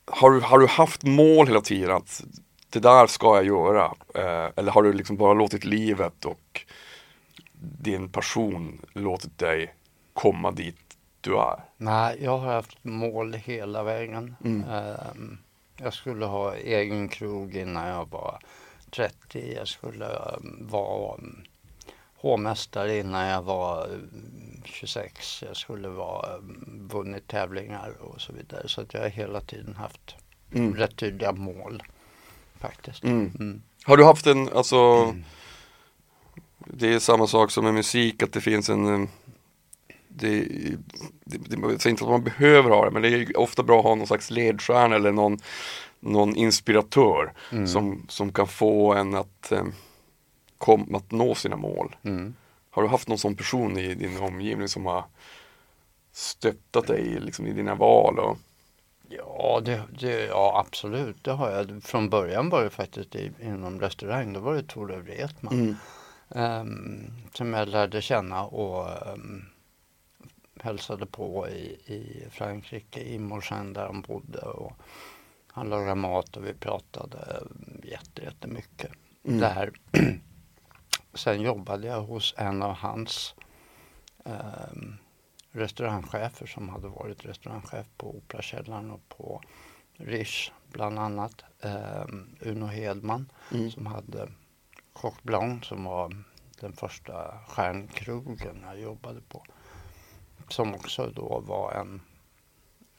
har, 0.06 0.32
du, 0.32 0.40
har 0.40 0.60
du 0.60 0.68
haft 0.68 1.04
mål 1.04 1.48
hela 1.48 1.62
tiden 1.62 1.92
att 1.92 2.24
det 2.70 2.80
där 2.80 3.08
ska 3.08 3.36
jag 3.36 3.46
göra? 3.46 3.86
Eh, 4.16 4.52
eller 4.56 4.72
har 4.72 4.84
du 4.84 4.94
liksom 4.94 5.18
bara 5.18 5.34
låtit 5.34 5.66
livet 5.66 6.26
och 6.26 6.66
din 7.60 8.10
passion 8.10 8.82
låtit 8.94 9.38
dig 9.38 9.76
komma 10.14 10.52
dit 10.52 10.87
du 11.28 11.40
är? 11.40 11.60
Nej, 11.78 12.18
jag 12.22 12.38
har 12.38 12.54
haft 12.54 12.84
mål 12.84 13.34
hela 13.34 13.84
vägen. 13.84 14.36
Mm. 14.44 14.70
Ehm, 14.70 15.38
jag 15.78 15.94
skulle 15.94 16.26
ha 16.26 16.56
egen 16.56 17.10
krog 17.10 17.56
innan 17.56 17.88
jag 17.88 18.10
var 18.10 18.40
30. 18.92 19.54
Jag 19.56 19.68
skulle 19.68 20.06
um, 20.06 20.68
vara 20.72 21.16
um, 21.18 21.44
hovmästare 22.16 22.98
innan 22.98 23.26
jag 23.28 23.42
var 23.42 23.88
um, 23.88 24.62
26. 24.66 25.44
Jag 25.48 25.58
skulle 25.58 25.88
vara 25.88 26.36
um, 26.36 26.88
vunnit 26.92 27.28
tävlingar 27.28 27.94
och 28.00 28.22
så 28.22 28.34
vidare. 28.34 28.68
Så 28.68 28.82
att 28.82 28.94
jag 28.94 29.02
har 29.02 29.10
hela 29.10 29.42
tiden 29.42 29.76
haft 29.76 30.16
Mm. 30.52 30.76
rätt 30.76 30.96
tydliga 30.96 31.32
mål 31.32 31.84
faktiskt. 32.60 33.04
Mm. 33.04 33.32
Mm. 33.40 33.62
Har 33.84 33.98
du 33.98 34.04
haft 34.06 34.28
en, 34.28 34.50
alltså 34.54 35.14
Det 36.58 36.94
är 36.94 37.00
samma 37.00 37.28
sak 37.28 37.52
som 37.52 37.64
med 37.64 37.74
musik 37.74 38.24
att 38.24 38.34
det 38.34 38.42
finns 38.42 38.70
en 38.70 39.10
det, 40.20 40.40
det, 41.24 41.38
det, 41.38 41.58
jag 41.62 41.82
säger 41.82 41.90
inte 41.92 42.04
att 42.04 42.10
man 42.10 42.24
behöver 42.24 42.70
ha 42.70 42.86
det 42.86 42.92
men 42.92 43.02
det 43.02 43.10
är 43.10 43.38
ofta 43.38 43.64
bra 43.64 43.78
att 43.80 43.86
ha 43.86 43.96
någon 43.96 44.08
slags 44.08 44.32
ledstjärna 44.32 44.96
eller 44.96 45.12
någon, 45.12 45.38
någon 46.00 46.36
inspiratör 46.36 47.34
Mm. 47.52 47.68
som, 47.68 48.06
som 48.10 48.32
kan 48.34 48.48
få 48.48 48.94
en 48.94 49.16
att, 49.16 49.52
eh, 49.52 49.64
kom, 50.58 50.96
att 50.96 51.12
nå 51.12 51.36
sina 51.36 51.56
mål. 51.56 51.96
Mm. 52.04 52.34
Har 52.72 52.82
du 52.84 52.88
haft 52.90 53.08
någon 53.08 53.18
sån 53.18 53.36
person 53.36 53.78
i 53.78 53.94
din 53.96 54.18
omgivning 54.18 54.68
som 54.68 54.86
har 54.86 55.04
stöttat 56.14 56.88
dig 56.88 57.20
liksom, 57.20 57.48
i 57.48 57.54
dina 57.54 57.76
val? 57.76 58.20
Och, 58.20 58.38
Ja, 59.10 59.62
det, 59.66 59.82
det, 60.00 60.26
ja, 60.26 60.64
absolut. 60.68 61.24
Det 61.24 61.32
har 61.32 61.52
jag. 61.52 61.84
Från 61.84 62.10
början 62.10 62.50
var 62.50 62.64
det 62.64 62.70
faktiskt 62.70 63.16
i, 63.16 63.32
inom 63.42 63.80
restaurang. 63.82 64.34
Då 64.34 64.40
var 64.40 64.54
det 64.56 64.64
Tore 64.64 64.98
Wretman. 64.98 65.54
mm. 65.54 65.76
Ehm, 66.36 67.12
som 67.34 67.54
jag 67.54 67.68
lärde 67.68 68.02
känna 68.02 68.44
och 68.46 68.88
um, 69.14 69.46
hälsade 70.68 71.06
på 71.06 71.48
i, 71.50 71.66
i 71.86 72.28
Frankrike, 72.30 73.00
i 73.02 73.20
Morsen 73.20 73.74
där 73.74 73.86
han 73.86 74.02
bodde. 74.02 74.42
Och 74.42 74.74
han 75.48 75.70
lagade 75.70 75.96
mat 75.96 76.38
och 76.38 76.46
vi 76.46 76.54
pratade 76.54 77.44
jätte, 77.84 78.22
jättemycket 78.22 78.92
Mm. 79.24 79.40
där. 79.40 79.72
Sen 81.14 81.42
jobbade 81.42 81.88
jag 81.88 82.02
hos 82.02 82.34
en 82.38 82.62
av 82.64 82.74
hans 82.74 83.36
um, 84.24 84.98
restaurangchefer 85.52 86.46
som 86.46 86.70
hade 86.70 86.88
varit 86.88 87.26
restaurangchef 87.26 87.86
på 87.98 88.16
Operakällaren 88.18 88.92
och 88.92 89.10
på 89.10 89.42
Riche 89.94 90.52
bland 90.72 91.00
annat. 91.00 91.44
Um, 91.62 92.36
Uno 92.42 92.66
Hedman 92.66 93.32
Mm. 93.54 93.72
som 93.72 93.86
hade 93.86 94.30
Coq 94.94 95.16
Blanc 95.24 95.66
som 95.66 95.84
var 95.84 96.24
den 96.62 96.74
första 96.74 97.40
stjärnkrogen 97.48 98.62
jag 98.66 98.80
jobbade 98.80 99.22
på. 99.22 99.44
Som 100.50 100.76
också 100.76 101.12
då 101.16 101.40
var 101.48 101.72
en, 101.74 102.02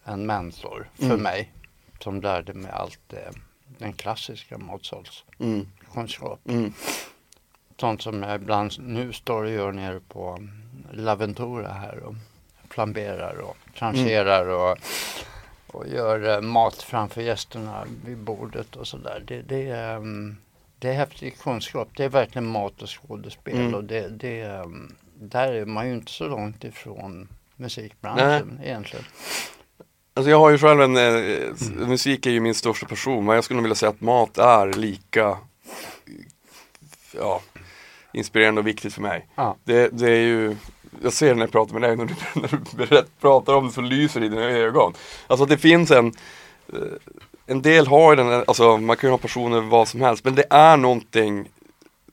en 0.05 0.27
mentor 0.27 0.91
för 0.95 1.05
Mm. 1.05 1.23
mig. 1.23 1.53
Som 2.01 2.21
lärde 2.21 2.55
mig 2.55 2.71
allt 2.71 3.01
det, 3.07 3.31
den 3.79 3.93
klassiska 3.93 4.59
matsalskunskap. 4.59 6.41
Mm. 6.49 6.59
Mm. 6.61 6.73
Sånt 7.81 8.03
som 8.03 8.23
jag 8.23 8.35
ibland 8.35 8.73
nu 8.79 9.13
står 9.13 9.45
och 9.45 9.51
gör 9.51 9.73
nere 9.73 10.01
på 10.01 10.49
Laventura 10.93 11.69
här 11.73 11.99
och 11.99 12.15
flamberar 12.71 13.37
och 13.39 13.57
trancherar 13.79 14.43
Mm. 14.43 14.55
och, 14.57 14.79
och 15.77 15.89
gör 15.89 16.35
eh, 16.37 16.41
mat 16.41 16.83
framför 16.83 17.21
gästerna 17.21 17.85
vid 18.05 18.19
bordet 18.19 18.77
och 18.77 18.89
sådär. 18.89 19.23
Det, 19.27 19.43
det, 19.43 19.71
är, 19.71 19.97
mm, 19.97 20.37
det 20.79 20.89
är 20.89 20.95
häftig 20.95 21.39
kunskap. 21.39 21.89
Det 21.97 22.05
är 22.05 22.09
verkligen 22.09 22.47
mat 22.47 22.83
och 22.83 22.89
skådespel 23.03 23.57
Mm. 23.61 23.75
och 23.75 23.85
det, 23.85 24.09
det, 24.09 24.41
är, 24.41 24.65
där 25.15 25.53
är 25.53 25.65
man 25.65 25.89
ju 25.89 25.95
inte 25.95 26.13
så 26.13 26.29
långt 26.29 26.65
ifrån 26.65 27.29
musikbranschen 27.59 28.61
egentligen. 28.65 29.05
Alltså 30.15 30.31
jag 30.31 30.39
har 30.39 30.51
ju 30.51 30.59
själv 30.59 30.81
en, 30.83 30.97
s- 30.97 31.71
musik 31.71 32.27
är 32.27 32.31
ju 32.31 32.41
min 32.41 32.55
största 32.55 32.87
passion 32.87 33.25
men 33.25 33.35
jag 33.35 33.45
skulle 33.45 33.57
nog 33.57 33.63
vilja 33.63 33.75
säga 33.75 33.91
att 33.91 34.01
mat 34.01 34.39
är 34.39 34.73
lika 34.73 35.39
ja, 37.17 37.41
inspirerande 38.13 38.61
och 38.61 38.67
viktigt 38.67 38.95
för 38.95 39.03
mig. 39.03 39.27
Ja. 39.35 39.57
Det, 39.65 39.89
det 39.89 40.11
är 40.11 40.21
ju, 40.21 40.57
jag 41.03 41.13
ser 41.13 41.35
när 41.35 41.43
jag 41.43 41.53
pratar 41.53 41.73
med 41.73 41.83
dig, 41.83 41.97
när 41.97 42.05
du, 42.05 42.15
när 42.77 42.87
du 42.87 43.05
pratar 43.21 43.55
om 43.55 43.67
det 43.67 43.73
så 43.73 43.81
lyser 43.81 44.21
det 44.21 44.27
i 44.27 44.29
dina 44.29 44.43
ögon. 44.43 44.95
Alltså 45.27 45.47
det 45.47 45.59
finns 45.59 45.91
en, 45.91 46.07
eh, 46.73 46.79
en 47.47 47.63
del 47.63 47.87
har 47.87 48.13
ju 48.13 48.17
den, 48.17 48.45
alltså 48.47 48.77
man 48.77 48.97
kan 48.97 49.09
ju 49.09 49.13
ha 49.13 49.19
passioner 49.19 49.61
vad 49.61 49.89
som 49.89 50.01
helst 50.01 50.25
men 50.25 50.35
det 50.35 50.45
är 50.51 50.77
någonting 50.77 51.49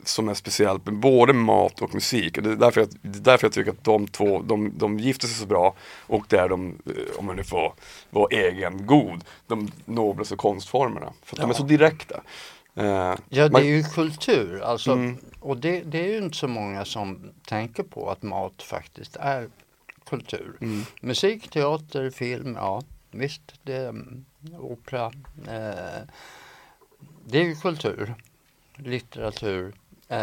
som 0.08 0.28
är 0.28 0.34
speciellt 0.34 0.84
med 0.86 0.94
både 0.94 1.32
mat 1.32 1.82
och 1.82 1.94
musik. 1.94 2.36
Och 2.36 2.42
det, 2.42 2.50
är 2.52 2.56
därför 2.56 2.80
jag, 2.80 2.88
det 3.02 3.18
är 3.18 3.22
därför 3.22 3.44
jag 3.46 3.52
tycker 3.52 3.70
att 3.70 3.84
de 3.84 4.08
två, 4.08 4.42
de, 4.42 4.72
de 4.78 4.98
gifter 4.98 5.26
sig 5.26 5.36
så 5.36 5.46
bra 5.46 5.74
och 6.06 6.24
det 6.28 6.36
är 6.38 6.48
de, 6.48 6.78
eh, 6.86 7.18
om 7.18 7.26
man 7.26 7.36
nu 7.36 7.44
får 7.44 7.74
vara 8.10 8.28
egen 8.30 8.86
god, 8.86 9.24
de 9.46 9.70
noblaste 9.84 10.36
konstformerna. 10.36 11.12
För 11.22 11.36
att 11.36 11.40
de 11.40 11.50
är 11.50 11.54
Ja. 11.54 11.58
så 11.58 11.62
direkta. 11.64 12.20
Eh, 12.74 12.84
Ja, 12.84 13.16
det 13.28 13.50
man- 13.52 13.62
är 13.62 13.66
ju 13.66 13.82
kultur. 13.82 14.60
Alltså, 14.60 14.92
Mm. 14.92 15.16
Och 15.40 15.56
det, 15.56 15.80
det 15.80 15.98
är 16.00 16.08
ju 16.08 16.18
inte 16.18 16.36
så 16.36 16.48
många 16.48 16.84
som 16.84 17.32
tänker 17.46 17.82
på 17.82 18.10
att 18.10 18.22
mat 18.22 18.62
faktiskt 18.62 19.16
är 19.16 19.48
kultur. 20.08 20.56
Mm. 20.60 20.82
Musik, 21.00 21.48
teater, 21.50 22.10
film, 22.10 22.54
ja 22.60 22.82
visst, 23.10 23.42
det 23.62 23.72
är 23.74 23.88
mm, 23.88 24.24
opera. 24.58 25.06
Eh, 25.48 26.02
det 27.26 27.38
är 27.38 27.42
ju 27.44 27.54
kultur, 27.56 28.14
litteratur. 28.76 29.74
Eh, 30.08 30.18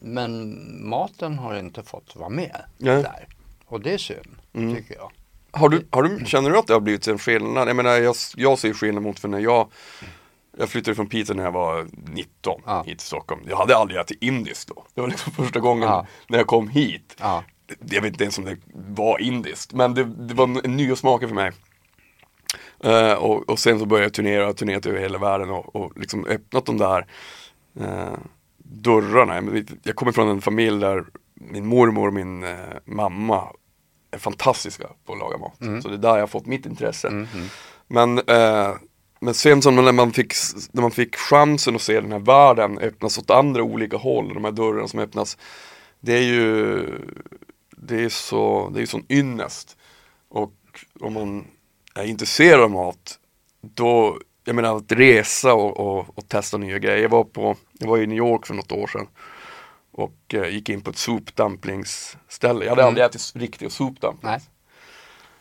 men 0.00 0.58
maten 0.88 1.38
har 1.38 1.58
inte 1.58 1.82
fått 1.82 2.16
vara 2.16 2.28
med 2.28 2.56
Nej. 2.78 3.02
där. 3.02 3.26
Och 3.66 3.80
det 3.80 3.92
är 3.92 3.98
synd, 3.98 4.36
Mm. 4.54 4.76
tycker 4.76 4.94
jag. 4.94 5.10
Har 5.50 5.68
du, 5.68 5.86
har 5.90 6.02
du, 6.02 6.24
känner 6.26 6.50
du 6.50 6.58
att 6.58 6.66
det 6.66 6.72
har 6.72 6.80
blivit 6.80 7.08
en 7.08 7.18
skillnad? 7.18 7.68
Jag 7.68 7.76
menar 7.76 7.90
jag, 7.90 8.16
jag 8.36 8.58
ser 8.58 8.72
skillnad 8.72 9.02
mot 9.02 9.18
för 9.18 9.28
när 9.28 9.38
jag 9.38 9.70
Jag 10.58 10.68
flyttade 10.68 10.94
från 10.94 11.06
Piteå 11.08 11.36
när 11.36 11.44
jag 11.44 11.52
var 11.52 11.86
19 12.12 12.60
Ja. 12.66 12.82
hit 12.86 12.98
till 12.98 13.06
Stockholm. 13.06 13.40
Jag 13.48 13.56
hade 13.56 13.76
aldrig 13.76 14.00
ätit 14.00 14.22
indiskt 14.22 14.68
då. 14.68 14.84
Det 14.94 15.00
var 15.00 15.08
liksom 15.08 15.32
första 15.32 15.60
gången 15.60 15.88
Ja. 15.88 16.06
när 16.28 16.38
jag 16.38 16.46
kom 16.46 16.68
hit. 16.68 17.16
Ja. 17.20 17.44
Jag 17.90 18.02
vet 18.02 18.12
inte 18.12 18.24
ens 18.24 18.38
om 18.38 18.44
det 18.44 18.56
var 18.74 19.18
indiskt, 19.18 19.72
men 19.72 19.94
det, 19.94 20.04
det 20.04 20.34
var 20.34 20.44
en 20.64 20.76
nya 20.76 20.96
smaker 20.96 21.26
för 21.28 21.34
mig. 21.34 21.52
Eh, 22.84 23.12
och, 23.12 23.48
och 23.48 23.58
sen 23.58 23.78
så 23.78 23.86
började 23.86 24.04
jag 24.04 24.12
turnera, 24.14 24.52
turnerat 24.52 24.86
över 24.86 25.00
hela 25.00 25.18
världen 25.18 25.50
och, 25.50 25.76
och 25.76 25.98
liksom 25.98 26.26
öppnat 26.26 26.66
de 26.66 26.78
där 26.78 27.06
eh, 27.80 28.12
dörrarna. 28.68 29.62
Jag 29.82 29.96
kommer 29.96 30.12
från 30.12 30.28
en 30.28 30.40
familj 30.40 30.80
där 30.80 31.04
min 31.34 31.66
mormor 31.66 32.06
och 32.06 32.14
min 32.14 32.44
eh, 32.44 32.56
mamma 32.84 33.48
är 34.10 34.18
fantastiska 34.18 34.88
på 35.06 35.12
att 35.12 35.18
laga 35.18 35.38
mat. 35.38 35.60
Mm. 35.60 35.82
Så 35.82 35.88
det 35.88 35.94
är 35.94 35.98
där 35.98 36.14
jag 36.14 36.20
har 36.20 36.26
fått 36.26 36.46
mitt 36.46 36.66
intresse. 36.66 37.08
Mm, 37.08 37.26
mm. 37.34 37.46
Men, 37.86 38.18
eh, 38.18 38.76
men 39.20 39.34
sen 39.34 39.62
som 39.62 39.76
när 39.76 39.92
man, 39.92 40.12
fick, 40.12 40.32
när 40.72 40.82
man 40.82 40.90
fick 40.90 41.16
chansen 41.16 41.74
att 41.74 41.82
se 41.82 42.00
den 42.00 42.12
här 42.12 42.18
världen 42.18 42.78
öppnas 42.78 43.18
åt 43.18 43.30
andra 43.30 43.62
olika 43.62 43.96
håll, 43.96 44.34
de 44.34 44.44
här 44.44 44.52
dörrarna 44.52 44.88
som 44.88 45.00
öppnas. 45.00 45.38
Det 46.00 46.12
är 46.12 46.22
ju 46.22 46.84
det 47.88 48.04
är 48.04 48.08
så, 48.08 48.70
det 48.74 48.82
är 48.82 48.86
sån 48.86 49.06
ynnest. 49.08 49.76
Och 50.28 50.52
om 51.00 51.12
man 51.12 51.46
är 51.94 52.04
intresserad 52.04 52.60
av 52.60 52.70
mat, 52.70 53.18
då, 53.60 54.18
jag 54.48 54.54
menar 54.56 54.76
att 54.76 54.92
resa 54.92 55.54
och, 55.54 55.76
och, 55.80 56.18
och 56.18 56.28
testa 56.28 56.56
nya 56.58 56.78
grejer. 56.78 57.02
Jag 57.02 57.08
var, 57.08 57.24
på, 57.24 57.56
jag 57.78 57.88
var 57.88 57.98
i 57.98 58.06
New 58.06 58.18
York 58.18 58.46
för 58.46 58.54
något 58.54 58.72
år 58.72 58.86
sedan 58.86 59.06
och 59.92 60.34
eh, 60.34 60.48
gick 60.48 60.68
in 60.68 60.80
på 60.80 60.90
ett 60.90 60.96
soup 60.96 61.36
dumplings 61.36 62.16
ställe. 62.28 62.64
Jag 62.64 62.70
hade 62.70 62.82
Mm. 62.82 62.88
aldrig 62.88 63.06
ätit 63.06 63.32
riktiga 63.34 63.70
soup 63.70 64.00
dumplings. 64.00 64.22
Nej. 64.22 64.40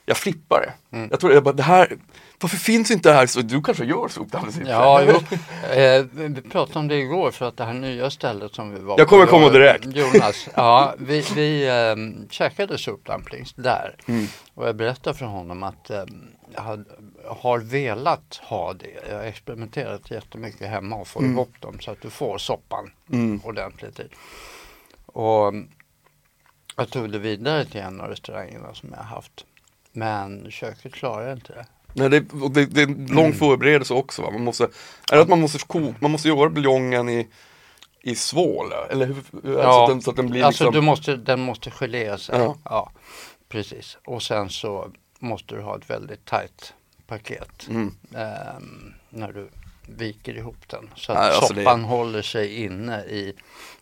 Jag 0.09 0.17
flippar 0.17 0.61
det. 0.61 0.97
Mm. 0.97 1.07
Jag 1.11 1.19
tror 1.19 1.33
jag 1.33 1.43
bara, 1.43 1.53
det 1.53 1.63
här, 1.63 1.97
varför 2.41 2.57
finns 2.57 2.91
inte 2.91 3.09
det 3.09 3.15
här? 3.15 3.27
Så, 3.27 3.41
du 3.41 3.61
kanske 3.61 3.85
gör 3.85 4.09
dumplings? 4.31 4.59
Ja, 4.69 5.01
jo. 5.07 5.19
Eh, 5.73 6.05
vi 6.11 6.41
pratade 6.41 6.79
om 6.79 6.87
det 6.87 6.95
igår 6.95 7.31
för 7.31 7.47
att 7.47 7.57
det 7.57 7.63
här 7.65 7.73
nya 7.73 8.09
stället 8.09 8.55
som 8.55 8.73
vi 8.73 8.79
var 8.79 8.99
Jag 8.99 9.07
kommer 9.07 9.25
på, 9.25 9.31
komma 9.31 9.49
direkt. 9.49 9.85
Jonas, 9.85 10.49
ja, 10.55 10.95
vi, 10.99 11.25
vi 11.35 11.69
um, 11.69 12.27
käkade 12.29 12.77
soup 12.77 13.05
dumplings 13.05 13.53
där. 13.53 13.95
Mm. 14.07 14.27
Och 14.53 14.67
jag 14.67 14.75
berättade 14.75 15.17
för 15.17 15.25
honom 15.25 15.63
att 15.63 15.89
ehm, 15.89 16.27
jag 16.55 16.83
har 17.25 17.57
velat 17.59 18.39
ha 18.43 18.73
det. 18.73 19.09
Jag 19.09 19.15
har 19.17 19.23
experimenterat 19.23 20.11
jättemycket 20.11 20.67
hemma 20.69 20.95
och 20.95 21.07
få 21.07 21.19
Mm. 21.19 21.31
ihop 21.31 21.61
dem 21.61 21.79
så 21.79 21.91
att 21.91 22.01
du 22.01 22.09
får 22.09 22.37
soppan 22.37 22.91
Mm. 23.11 23.41
ordentligt 23.43 23.99
i. 23.99 24.07
Och 25.05 25.53
jag 26.77 26.89
tog 26.89 27.11
det 27.11 27.19
vidare 27.19 27.65
till 27.65 27.81
en 27.81 28.01
av 28.01 28.07
restaurangerna 28.09 28.73
som 28.73 28.89
jag 28.97 29.03
haft. 29.03 29.45
Men 29.98 30.51
köket 30.51 30.94
klarar 30.94 31.34
inte 31.34 31.54
det. 31.54 31.66
Nej, 31.94 32.10
det, 32.10 32.34
och 32.42 32.51
det, 32.51 32.66
det 32.66 32.82
är 32.82 32.88
en 32.88 33.06
lång 33.06 33.34
förberedelse 33.34 33.94
också. 33.94 34.22
Va? 34.22 34.32
Man 34.32 34.44
måste, 34.44 34.63
är 35.12 35.16
det 35.16 35.22
att 35.22 35.30
man 35.30 35.42
måste, 35.42 35.60
ko, 35.60 35.94
man 36.00 36.12
måste 36.12 36.27
göra 36.27 36.50
buljongen 36.50 37.10
i, 37.10 37.27
i 38.01 38.16
svål? 38.16 38.72
Eller 38.89 39.06
hur, 39.06 39.16
hur, 39.44 39.54
så, 39.54 39.84
att 39.84 39.89
den, 39.89 40.01
så 40.01 40.10
att 40.10 40.16
den 40.16 40.30
blir 40.30 40.44
alltså 40.44 40.63
liksom, 40.63 40.82
du 40.82 40.86
måste, 40.86 41.16
den 41.16 41.39
måste 41.39 41.72
gelea 41.72 42.18
sig. 42.18 42.39
Ja. 42.39 42.58
Ja. 42.63 42.92
precis. 43.50 43.98
Och 44.06 44.24
sen 44.24 44.50
så 44.50 44.92
måste 45.20 45.56
du 45.56 45.62
ha 45.62 45.77
ett 45.77 45.89
väldigt 45.89 46.25
tajt 46.25 46.74
paket 47.08 47.68
mm. 47.70 47.94
ehm, 48.16 48.94
när 49.10 49.32
du 49.32 49.50
viker 49.88 50.38
ihop 50.38 50.68
den. 50.68 50.89
Så 50.96 51.12
att 51.12 51.18
Nej, 51.18 51.32
alltså 51.32 51.54
det- 51.54 51.63
soppan 51.63 51.84
håller 51.84 52.22
sig 52.22 52.63
inne 52.63 53.04
i, 53.04 53.34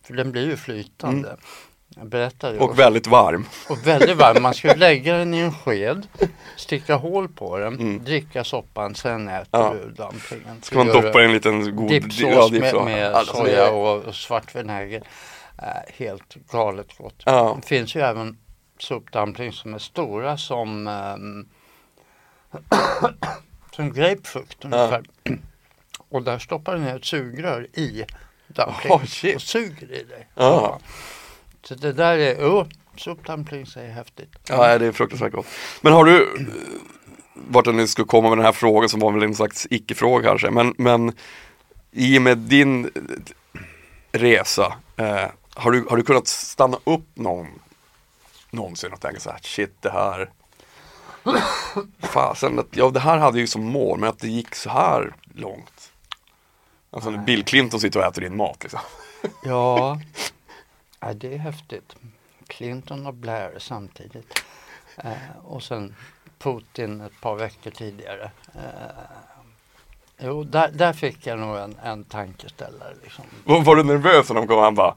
för 0.02 0.14
den 0.14 0.32
blir 0.32 0.46
ju 0.46 0.56
flytande. 0.56 1.28
Mm. 1.28 1.40
Berättade. 1.88 2.58
Och 2.58 2.78
väldigt 2.78 3.06
varm. 3.06 3.46
Och 3.68 3.86
väldigt 3.86 4.16
varm. 4.16 4.42
Man 4.42 4.54
skulle 4.54 4.74
lägga 4.76 5.16
den 5.16 5.34
i 5.34 5.38
en 5.38 5.52
sked, 5.52 6.06
sticka 6.56 6.94
hål 6.96 7.28
på 7.28 7.58
den, 7.58 7.74
Mm. 7.74 8.04
dricka 8.04 8.44
soppan, 8.44 8.94
sen 8.94 9.28
äter 9.28 9.48
Ja. 9.60 9.74
du 9.74 9.90
dumplingen. 9.90 10.62
Ska 10.62 10.76
man 10.78 10.86
doppa 10.86 11.22
i 11.22 11.24
en 11.24 11.32
liten 11.32 11.76
god 11.76 11.88
Dipsås 11.88 12.20
ja, 12.20 12.48
med, 12.50 12.74
med 12.84 13.12
Alltså, 13.14 13.36
soja 13.36 13.70
och, 13.70 14.14
svart 14.14 14.54
vinäger. 14.56 15.02
Eh, 15.58 15.94
helt 15.94 16.34
galet 16.50 16.98
gott. 16.98 17.22
Ja. 17.24 17.58
Det 17.62 17.68
finns 17.68 17.94
ju 17.94 18.00
även 18.00 18.38
sopdumplings 18.78 19.56
som 19.56 19.74
är 19.74 19.78
stora 19.78 20.36
som 20.36 20.86
ehm, 20.86 21.48
som 23.76 23.92
grapefrukt 23.92 24.64
ungefär. 24.64 25.02
Och 26.08 26.22
där 26.22 26.38
stoppar 26.38 26.74
du 26.74 26.80
ner 26.80 26.96
ett 26.96 27.04
sugrör 27.04 27.66
i 27.72 28.04
dumplingen 28.48 28.98
Oh, 28.98 29.34
och 29.34 29.42
suger 29.42 29.92
i 29.92 30.02
dig. 30.04 30.28
Ja. 30.34 30.78
Så 31.68 31.74
det 31.74 31.92
där 31.92 32.18
är, 32.18 32.34
oh, 32.36 32.66
sopdumplings 32.96 33.76
är 33.76 33.88
häftigt. 33.88 34.30
Ja, 34.48 34.78
det 34.78 34.86
är 34.86 34.92
fruktansvärt 34.92 35.32
gott. 35.32 35.46
Men 35.80 35.92
har 35.92 36.04
du, 36.04 36.36
eh, 36.38 36.46
vart 37.34 37.66
jag 37.66 37.74
nu 37.74 37.86
skulle 37.86 38.06
komma 38.06 38.28
med 38.28 38.38
den 38.38 38.44
här 38.44 38.52
frågan 38.52 38.88
som 38.88 39.00
var 39.00 39.12
väl 39.12 39.22
en 39.22 39.34
slags 39.34 39.66
icke-fråga 39.70 40.28
kanske, 40.28 40.50
men, 40.50 40.74
men 40.78 41.12
i 41.92 42.18
och 42.18 42.22
med 42.22 42.38
din 42.38 42.84
eh, 42.84 43.60
resa, 44.12 44.74
eh, 44.96 45.26
har, 45.54 45.70
du, 45.70 45.86
har 45.90 45.96
du 45.96 46.02
kunnat 46.02 46.26
stanna 46.26 46.78
upp 46.84 47.08
någon, 47.14 47.46
någonsin 48.50 48.92
och 48.92 49.00
tänka 49.00 49.20
så 49.20 49.30
här, 49.30 49.38
shit 49.42 49.76
det 49.80 49.90
här, 49.90 50.30
fasen, 52.00 52.58
att, 52.58 52.68
ja 52.70 52.90
det 52.90 53.00
här 53.00 53.18
hade 53.18 53.36
jag 53.36 53.40
ju 53.40 53.46
som 53.46 53.64
mål, 53.64 53.98
men 53.98 54.08
att 54.08 54.18
det 54.18 54.28
gick 54.28 54.54
så 54.54 54.70
här 54.70 55.14
långt. 55.34 55.92
Alltså 56.90 57.10
när 57.10 57.18
Bill 57.18 57.44
Clinton 57.44 57.80
sitter 57.80 58.00
och 58.00 58.06
äter 58.06 58.22
din 58.22 58.36
mat 58.36 58.62
liksom. 58.62 58.80
Ja, 59.44 60.00
ja 61.06 61.14
det 61.14 61.34
är 61.34 61.38
häftigt. 61.38 61.96
Clinton 62.46 63.06
och 63.06 63.14
Blair 63.14 63.58
samtidigt. 63.58 64.44
Eh, 64.96 65.36
och 65.44 65.62
sen 65.62 65.94
Putin 66.38 67.00
ett 67.00 67.20
par 67.20 67.36
veckor 67.36 67.70
tidigare. 67.70 68.30
Eh, 68.54 68.60
jo, 70.18 70.44
där, 70.44 70.70
där 70.70 70.92
fick 70.92 71.26
jag 71.26 71.38
nog 71.38 71.56
en, 71.56 71.76
en 71.82 72.04
tankeställare. 72.04 72.94
Liksom. 73.02 73.24
Var, 73.44 73.62
var 73.62 73.76
du 73.76 73.84
nervös 73.84 74.28
när 74.28 74.36
de 74.36 74.46
kom? 74.46 74.58
Han 74.58 74.74
bara, 74.74 74.94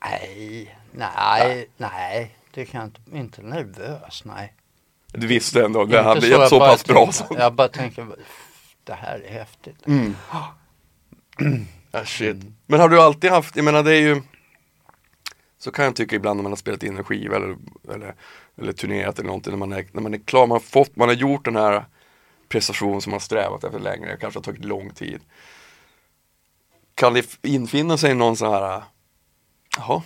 Nej, 0.00 0.78
nej, 0.92 1.68
nej. 1.76 2.36
Det 2.54 2.64
kan 2.64 2.80
jag 2.80 2.88
inte, 2.88 3.16
inte 3.16 3.42
nervös, 3.42 4.22
nej. 4.24 4.54
du 5.12 5.26
visste 5.26 5.64
ändå, 5.64 5.84
det 5.84 6.02
hade 6.02 6.26
jag 6.26 6.40
gett 6.40 6.48
så 6.48 6.58
pass 6.58 6.84
bra. 6.84 7.12
Så. 7.12 7.36
Jag 7.38 7.54
bara 7.54 7.68
tänker, 7.68 8.06
det 8.84 8.94
här 8.94 9.20
är 9.26 9.32
häftigt. 9.32 9.86
Mm. 9.86 10.16
Ah, 11.92 12.04
shit. 12.04 12.36
Men 12.66 12.80
har 12.80 12.88
du 12.88 13.00
alltid 13.00 13.30
haft, 13.30 13.56
jag 13.56 13.64
menar 13.64 13.82
det 13.82 13.94
är 13.96 14.00
ju 14.00 14.22
så 15.66 15.72
kan 15.72 15.84
jag 15.84 15.96
tycka 15.96 16.16
ibland 16.16 16.36
när 16.36 16.42
man 16.42 16.52
har 16.52 16.56
spelat 16.56 16.82
in 16.82 16.96
en 16.96 17.04
skiva 17.04 17.36
eller, 17.36 17.56
eller, 17.88 18.14
eller 18.56 18.72
turnerat 18.72 19.18
eller 19.18 19.26
någonting 19.26 19.50
när 19.50 19.58
man, 19.58 19.72
är, 19.72 19.86
när 19.92 20.02
man 20.02 20.14
är 20.14 20.18
klar, 20.18 20.46
man 20.46 20.54
har, 20.54 20.60
fått, 20.60 20.96
man 20.96 21.08
har 21.08 21.14
gjort 21.14 21.44
den 21.44 21.56
här 21.56 21.84
prestationen 22.48 23.00
som 23.00 23.10
man 23.10 23.14
har 23.14 23.20
strävat 23.20 23.64
efter 23.64 23.78
länge, 23.78 24.06
det 24.06 24.16
kanske 24.16 24.38
har 24.38 24.44
tagit 24.44 24.64
lång 24.64 24.90
tid 24.90 25.20
Kan 26.94 27.14
det 27.14 27.38
infinna 27.42 27.96
sig 27.96 28.14
någon 28.14 28.36
sån 28.36 28.52
här 28.52 28.82
Jaha 29.76 30.02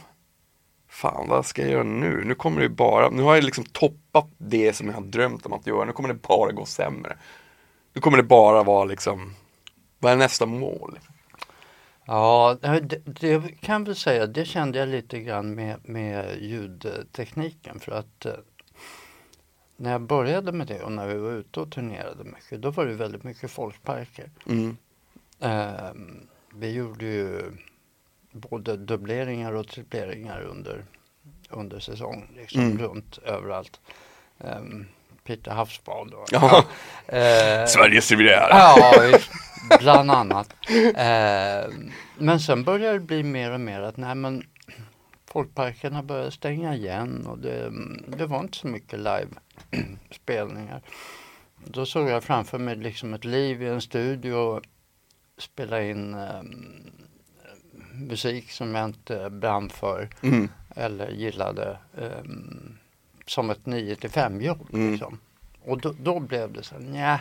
Fan 0.88 1.28
vad 1.28 1.46
ska 1.46 1.62
jag 1.62 1.70
göra 1.70 1.82
nu? 1.82 2.24
Nu 2.24 2.34
kommer 2.34 2.60
det 2.60 2.66
ju 2.66 2.74
bara, 2.74 3.10
nu 3.10 3.22
har 3.22 3.34
jag 3.34 3.44
liksom 3.44 3.64
toppat 3.64 4.30
det 4.38 4.72
som 4.72 4.86
jag 4.86 4.94
har 4.94 5.02
drömt 5.02 5.46
om 5.46 5.52
att 5.52 5.66
göra, 5.66 5.84
nu 5.84 5.92
kommer 5.92 6.08
det 6.08 6.28
bara 6.28 6.52
gå 6.52 6.64
sämre 6.64 7.16
Nu 7.92 8.00
kommer 8.00 8.16
det 8.16 8.22
bara 8.22 8.62
vara 8.62 8.84
liksom 8.84 9.34
Vad 9.98 10.12
är 10.12 10.16
nästa 10.16 10.46
mål? 10.46 10.98
Ja, 12.10 12.56
det, 12.60 13.02
det 13.20 13.60
kan 13.60 13.84
väl 13.84 13.96
säga, 13.96 14.26
det 14.26 14.44
kände 14.44 14.78
jag 14.78 14.88
lite 14.88 15.20
grann 15.20 15.54
med, 15.54 15.88
med 15.88 16.42
ljudtekniken 16.42 17.80
för 17.80 17.92
att 17.92 18.26
eh, 18.26 18.32
när 19.76 19.92
jag 19.92 20.00
började 20.02 20.52
med 20.52 20.66
det 20.66 20.82
och 20.82 20.92
när 20.92 21.06
vi 21.06 21.18
var 21.18 21.32
ute 21.32 21.60
och 21.60 21.72
turnerade 21.72 22.24
mycket, 22.24 22.62
då 22.62 22.70
var 22.70 22.86
det 22.86 22.94
väldigt 22.94 23.24
mycket 23.24 23.50
folkparker. 23.50 24.30
Mm. 24.46 24.76
Eh, 25.40 25.92
vi 26.54 26.72
gjorde 26.72 27.04
ju 27.04 27.42
både 28.32 28.76
dubbleringar 28.76 29.52
och 29.52 29.68
tripleringar 29.68 30.40
under, 30.40 30.84
under 31.50 31.78
säsong, 31.80 32.30
liksom 32.36 32.60
Mm. 32.60 32.78
runt 32.78 33.18
överallt. 33.18 33.80
Eh, 34.38 34.62
Peter 35.30 35.50
Havsbad 35.50 36.14
och 36.14 36.28
Ja. 36.30 36.64
Eh, 37.06 37.66
Sveriges 37.66 38.10
Riviera. 38.10 38.48
Ja, 38.50 39.18
bland 39.80 40.10
annat. 40.10 40.54
Eh, 40.96 41.70
men 42.18 42.40
sen 42.40 42.64
började 42.64 42.98
det 42.98 43.04
bli 43.04 43.22
mer 43.22 43.50
och 43.52 43.60
mer 43.60 43.80
att 43.80 43.96
nej 43.96 44.14
men 44.14 44.42
folkparkerna 45.26 46.02
började 46.02 46.30
stänga 46.30 46.74
igen 46.74 47.26
och 47.26 47.38
det, 47.38 47.72
det 48.06 48.26
var 48.26 48.40
inte 48.40 48.58
så 48.58 48.66
mycket 48.66 48.98
live-spelningar. 48.98 50.82
Då 51.64 51.86
såg 51.86 52.08
jag 52.08 52.24
framför 52.24 52.58
mig 52.58 52.76
liksom 52.76 53.14
ett 53.14 53.24
liv 53.24 53.62
i 53.62 53.66
en 53.68 53.80
studio 53.80 54.32
och 54.34 54.62
spela 55.38 55.82
in 55.82 56.14
eh, 56.14 56.42
musik 57.94 58.50
som 58.50 58.74
jag 58.74 58.84
inte 58.84 59.30
brann 59.30 59.68
för 59.70 60.08
Mm. 60.22 60.48
eller 60.76 61.08
gillade 61.08 61.78
eh, 61.98 62.24
som 63.30 63.50
ett 63.50 63.66
9 63.66 63.96
till 63.96 64.10
5 64.10 64.40
jobb. 64.40 64.68
Mm. 64.72 64.90
Liksom. 64.92 65.18
Och 65.64 65.80
då, 65.80 65.94
då 66.00 66.20
blev 66.20 66.52
det 66.52 66.62
så 66.62 66.78
nja. 66.78 67.20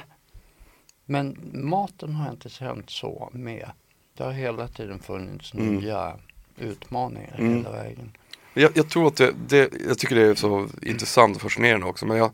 Men 1.05 1.37
maten 1.53 2.15
har 2.15 2.31
inte 2.31 2.49
känt 2.49 2.89
så 2.89 3.29
med. 3.33 3.69
Det 4.17 4.23
har 4.23 4.31
hela 4.31 4.67
tiden 4.67 4.99
funnits 4.99 5.53
Mm. 5.53 5.75
nya 5.75 6.13
utmaningar 6.57 7.35
Mm. 7.39 7.57
hela 7.57 7.71
vägen. 7.71 8.11
Jag, 8.53 8.71
jag 8.77 8.89
tror 8.89 9.07
att 9.07 9.15
det, 9.15 9.33
det, 9.47 9.69
jag 9.87 9.97
tycker 9.99 10.15
det 10.15 10.21
är 10.27 10.35
så 10.35 10.67
intressant 10.81 11.35
och 11.35 11.41
fascinerande 11.41 11.85
också 11.85 12.05
men 12.05 12.17
jag, 12.17 12.31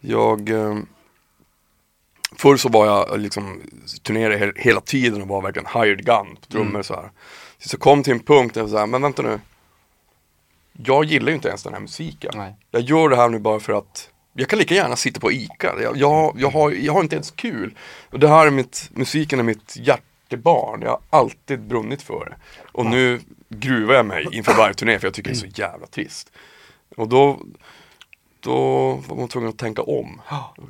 jag 0.00 0.48
eh, 0.48 0.78
Förr 2.36 2.56
så 2.56 2.68
var 2.68 2.86
jag 2.86 3.20
liksom 3.20 3.60
turnerade 4.02 4.38
he- 4.38 4.52
hela 4.58 4.80
tiden 4.80 5.22
och 5.22 5.28
var 5.28 5.42
verkligen 5.42 5.68
hired 5.82 6.04
gun 6.06 6.36
på 6.40 6.46
trummor 6.46 6.70
Mm. 6.70 6.82
så 6.84 6.94
här. 6.94 7.10
Jag 7.70 7.80
kom 7.80 8.02
till 8.02 8.12
en 8.12 8.20
punkt 8.22 8.54
där 8.54 8.60
jag 8.60 8.70
så 8.70 8.78
här, 8.78 8.86
men 8.86 9.02
vänta 9.02 9.22
nu 9.22 9.40
Jag 10.84 11.04
gillar 11.04 11.28
ju 11.28 11.34
inte 11.34 11.48
ens 11.48 11.62
den 11.62 11.72
här 11.72 11.80
musiken. 11.80 12.30
Nej. 12.34 12.56
Jag 12.70 12.82
gör 12.82 13.08
det 13.08 13.16
här 13.16 13.28
nu 13.28 13.38
bara 13.38 13.60
för 13.60 13.72
att 13.72 14.10
Jag 14.32 14.48
kan 14.48 14.58
lika 14.58 14.74
gärna 14.74 14.96
sitta 14.96 15.20
på 15.20 15.32
ICA, 15.32 15.74
jag, 15.82 15.96
jag, 15.96 16.34
jag, 16.38 16.50
har, 16.50 16.70
jag 16.70 16.92
har 16.92 17.00
inte 17.02 17.14
ens 17.16 17.30
kul. 17.30 17.78
Och 18.10 18.20
det 18.20 18.28
här 18.28 18.46
är 18.46 18.50
mitt, 18.50 18.90
musiken 18.92 19.38
är 19.38 19.42
mitt 19.42 19.76
hjärtebarn, 19.76 20.82
jag 20.82 20.90
har 20.90 21.00
alltid 21.20 21.60
brunnit 21.60 22.02
för 22.02 22.24
det. 22.24 22.36
Och 22.72 22.86
nu 22.86 23.20
gruvar 23.48 23.94
jag 23.94 24.06
mig 24.06 24.26
inför 24.32 24.54
varje 24.54 24.74
turné 24.74 24.98
för 24.98 25.06
jag 25.06 25.14
tycker 25.14 25.30
det 25.30 25.36
är 25.36 25.50
så 25.52 25.60
jävla 25.60 25.86
trist. 25.86 26.32
Och 26.96 27.08
då 27.08 27.40
Då 28.40 28.90
var 29.08 29.16
man 29.16 29.28
tvungen 29.28 29.50
att 29.50 29.58
tänka 29.58 29.82
om. 29.82 30.20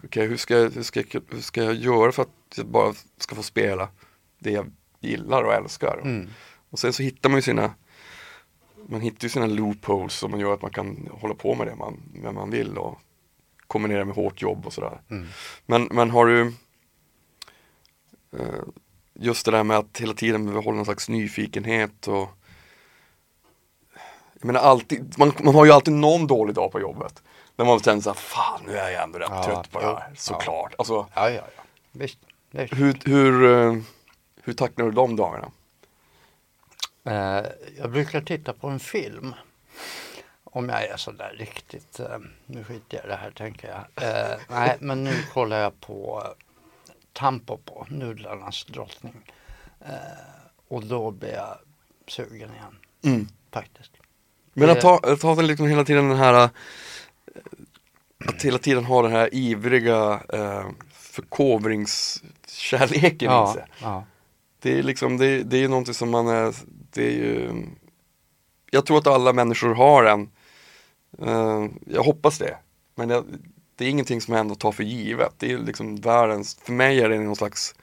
Okej, 0.05 0.27
hur, 0.27 0.37
ska, 0.37 0.59
jag- 0.59 0.71
hur, 0.71 0.83
ska, 0.83 1.01
jag- 1.01 1.23
hur 1.31 1.41
ska 1.41 1.63
jag 1.65 1.75
göra 1.75 2.13
för 2.13 2.23
att 2.23 2.29
jag 2.57 2.67
bara 2.67 2.95
ska 3.19 3.35
få 3.35 3.43
spela 3.43 3.89
det 4.39 4.51
jag 4.51 4.71
gillar 5.01 5.43
och 5.43 5.55
älskar? 5.55 6.01
Mm. 6.03 6.29
och 6.71 6.79
sen 6.79 6.93
så 6.93 7.03
hittar 7.03 7.29
man 7.29 7.39
ju 7.39 7.43
sina 7.43 7.75
Man 8.91 9.01
hittar 9.01 9.25
ju 9.25 9.29
sina 9.29 9.47
loopholes 9.47 10.15
som 10.15 10.41
gör 10.41 10.55
att 10.55 10.63
man 10.63 10.71
kan 10.71 11.09
hålla 11.13 11.35
på 11.35 11.55
med 11.55 11.67
det 11.67 11.75
man, 11.75 12.01
det 12.15 12.33
man 12.33 12.51
vill 12.51 12.79
och 12.79 12.99
kombinera 13.67 14.05
med 14.05 14.15
hårt 14.15 14.43
jobb 14.43 14.67
och 14.67 14.73
sådär. 14.73 15.01
Mm. 15.11 15.27
Men, 15.67 15.89
men 15.91 16.11
har 16.11 16.27
du 16.27 16.53
eh, 18.39 18.63
Just 19.15 19.45
det 19.45 19.51
där 19.51 19.65
med 19.65 19.77
att 19.79 20.01
hela 20.01 20.15
tiden 20.15 20.47
behålla 20.47 20.77
någon 20.77 20.85
slags 20.85 21.09
nyfikenhet 21.09 22.09
och 22.09 22.29
Jag 24.35 24.45
menar 24.45 24.61
alltid, 24.61 25.15
man, 25.19 25.33
man 25.43 25.55
har 25.55 25.65
ju 25.65 25.73
alltid 25.73 25.95
någon 25.95 26.27
dålig 26.27 26.55
dag 26.55 26.73
på 26.73 26.81
jobbet. 26.81 27.23
När 27.57 27.65
man 27.65 27.81
känner 27.81 28.01
såhär, 28.01 28.15
fan 28.15 28.61
nu 28.67 28.77
är 28.77 28.91
jag 28.91 29.03
ändå 29.03 29.19
rätt 29.19 29.29
Ja, 29.31 29.45
trött 29.45 29.71
på 29.71 29.81
det 29.81 29.87
här, 29.87 30.13
såklart. 30.17 30.75
Alltså, 30.79 31.07
Ja, 31.15 31.31
ja, 31.31 31.43
ja. 31.57 31.63
Visst. 31.93 32.19
Visst. 32.51 32.75
hur, 32.79 32.99
hur, 33.05 33.53
eh, 33.53 33.83
hur 34.43 34.53
tacklar 34.53 34.87
du 34.87 34.93
de 34.93 35.17
dagarna? 35.17 35.51
Eh, 37.11 37.43
jag 37.79 37.91
brukar 37.91 38.21
titta 38.21 38.53
på 38.53 38.69
en 38.69 38.81
film. 38.81 39.35
Om 40.45 40.69
jag 40.69 40.85
är 40.85 40.97
sådär 40.97 41.35
riktigt, 41.39 42.01
eh, 42.01 42.19
nu 42.47 42.65
skiter 42.65 42.97
jag 42.97 43.05
i 43.05 43.09
det 43.09 43.17
här 43.17 43.31
tänker 43.31 43.69
jag. 43.69 43.85
Eh, 44.09 44.37
nej, 44.49 44.77
men 44.81 45.05
nu 45.05 45.23
kollar 45.33 45.59
jag 45.61 45.81
på 45.81 46.23
eh, 46.25 46.31
Tampopo, 47.13 47.85
nudlarnas 47.89 48.65
drottning. 48.65 49.33
Och 50.69 50.85
då 50.87 51.11
blir 51.11 51.33
jag 51.33 51.59
sugen 52.07 52.51
igen, 52.55 52.77
Mm. 53.05 53.29
faktiskt. 53.53 53.93
Men 54.53 54.71
att 54.71 54.81
ta, 54.81 54.99
att 55.03 55.21
den 55.21 55.47
liksom 55.47 55.67
hela 55.67 55.85
tiden 55.85 56.09
den 56.09 56.19
här 56.19 56.51
Att 58.27 58.43
hela 58.43 58.59
tiden 58.59 58.85
ha 58.85 59.03
den 59.03 59.13
här 59.13 59.35
ivriga 59.35 60.21
eh, 60.33 60.67
förkovringskärleken 60.93 63.31
i 63.31 63.35
Ja, 63.35 63.53
sig. 63.55 63.65
ja. 63.83 64.05
Det 64.59 64.79
är 64.79 64.83
liksom, 64.83 65.17
det, 65.17 65.43
det 65.43 65.65
är 65.65 65.69
någonting 65.69 65.95
som 65.95 66.11
man 66.11 66.29
är, 66.29 66.55
det 66.93 67.07
är 67.07 67.11
ju 67.11 67.53
Jag 68.71 68.87
tror 68.87 68.99
att 68.99 69.07
alla 69.07 69.33
människor 69.33 69.75
har 69.75 70.05
en 70.05 70.31
eh, 71.19 71.67
Jag 71.87 72.03
hoppas 72.03 72.39
det 72.39 72.57
Men 72.95 73.11
jag, 73.11 73.25
det 73.77 73.85
är 73.85 73.91
ingenting 73.91 74.21
som 74.21 74.35
jag 74.35 74.41
ändå 74.41 74.55
tar 74.55 74.73
för 74.73 74.85
givet. 74.85 75.35
Det 75.39 75.53
är 75.53 75.59
liksom 75.59 75.97
världens, 75.97 76.59
för 76.63 76.73
mig 76.73 77.01
är 77.01 77.09
det 77.09 77.19
någon 77.19 77.37
slags 77.37 77.75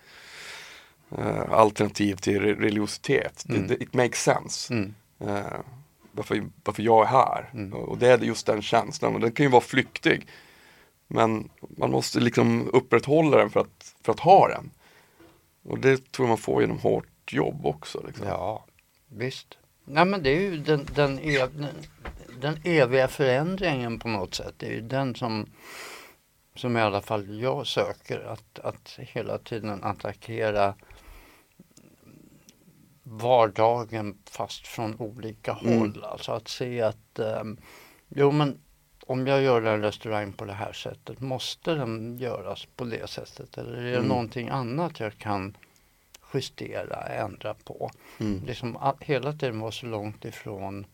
eh, 1.17 1.51
alternativ 1.51 2.15
till 2.15 2.41
re- 2.41 2.59
religiositet. 2.59 3.45
Mm. 3.49 3.67
Det, 3.67 3.75
det, 3.75 3.83
it 3.83 3.93
makes 3.93 4.23
sense. 4.23 4.73
Mm. 4.73 4.93
Eh, 5.19 5.59
varför, 6.11 6.43
varför 6.63 6.83
jag 6.83 7.05
är 7.05 7.09
här. 7.09 7.49
Mm. 7.53 7.73
Och 7.73 7.97
det 7.97 8.07
är 8.07 8.17
just 8.17 8.45
den 8.45 8.61
känslan 8.61 9.15
och 9.15 9.21
den 9.21 9.31
kan 9.31 9.45
ju 9.45 9.49
vara 9.49 9.61
flyktig. 9.61 10.27
Men 11.07 11.49
man 11.59 11.91
måste 11.91 12.19
liksom 12.19 12.69
upprätthålla 12.73 13.37
den 13.37 13.49
för 13.49 13.59
att, 13.59 13.95
för 14.01 14.11
att 14.11 14.19
ha 14.19 14.47
den. 14.47 14.71
Och 15.63 15.79
det 15.79 16.11
tror 16.11 16.27
jag 16.27 16.29
man 16.29 16.37
får 16.37 16.61
genom 16.61 16.79
hårt 16.79 17.33
jobb 17.33 17.65
också. 17.65 18.03
Liksom. 18.07 18.27
Ja, 18.27 18.65
visst. 19.07 19.57
Nej 19.85 20.05
men 20.05 20.23
det 20.23 20.29
är 20.29 20.39
ju 20.41 20.57
den, 20.57 20.85
den, 20.95 21.19
ev, 21.19 21.49
den, 21.57 21.73
den 22.41 22.59
eviga 22.63 23.07
förändringen 23.07 23.99
på 23.99 24.07
något 24.07 24.33
sätt. 24.35 24.53
Det 24.57 24.65
är 24.65 24.71
ju 24.71 24.81
den 24.81 25.15
som, 25.15 25.45
som 26.55 26.77
i 26.77 26.81
alla 26.81 27.01
fall 27.01 27.39
jag 27.41 27.67
söker. 27.67 28.19
Att, 28.19 28.59
att 28.59 28.99
hela 28.99 29.37
tiden 29.37 29.83
attackera 29.83 30.75
vardagen 33.03 34.17
fast 34.29 34.67
från 34.67 34.95
olika 34.99 35.57
Mm. 35.63 35.79
håll. 35.79 36.03
Alltså 36.03 36.31
att 36.31 36.47
se 36.47 36.81
att 36.81 37.19
um, 37.19 37.57
jo 38.07 38.31
men 38.31 38.59
om 39.05 39.27
jag 39.27 39.41
gör 39.41 39.61
en 39.61 39.81
restaurang 39.81 40.33
på 40.33 40.45
det 40.45 40.53
här 40.53 40.73
sättet, 40.73 41.19
måste 41.19 41.73
den 41.73 42.17
göras 42.17 42.67
på 42.75 42.83
det 42.85 43.09
sättet? 43.09 43.57
Eller 43.57 43.77
är 43.77 43.83
det 43.83 43.95
Mm. 43.97 44.07
någonting 44.07 44.49
annat 44.49 44.99
jag 44.99 45.17
kan 45.17 45.57
justera, 46.33 47.01
ändra 47.07 47.53
på? 47.53 47.89
Mm. 48.19 48.45
Liksom 48.45 48.77
a- 48.77 48.95
hela 48.99 49.33
tiden 49.33 49.59
vara 49.59 49.71
så 49.71 49.85
långt 49.85 50.25
ifrån 50.25 50.85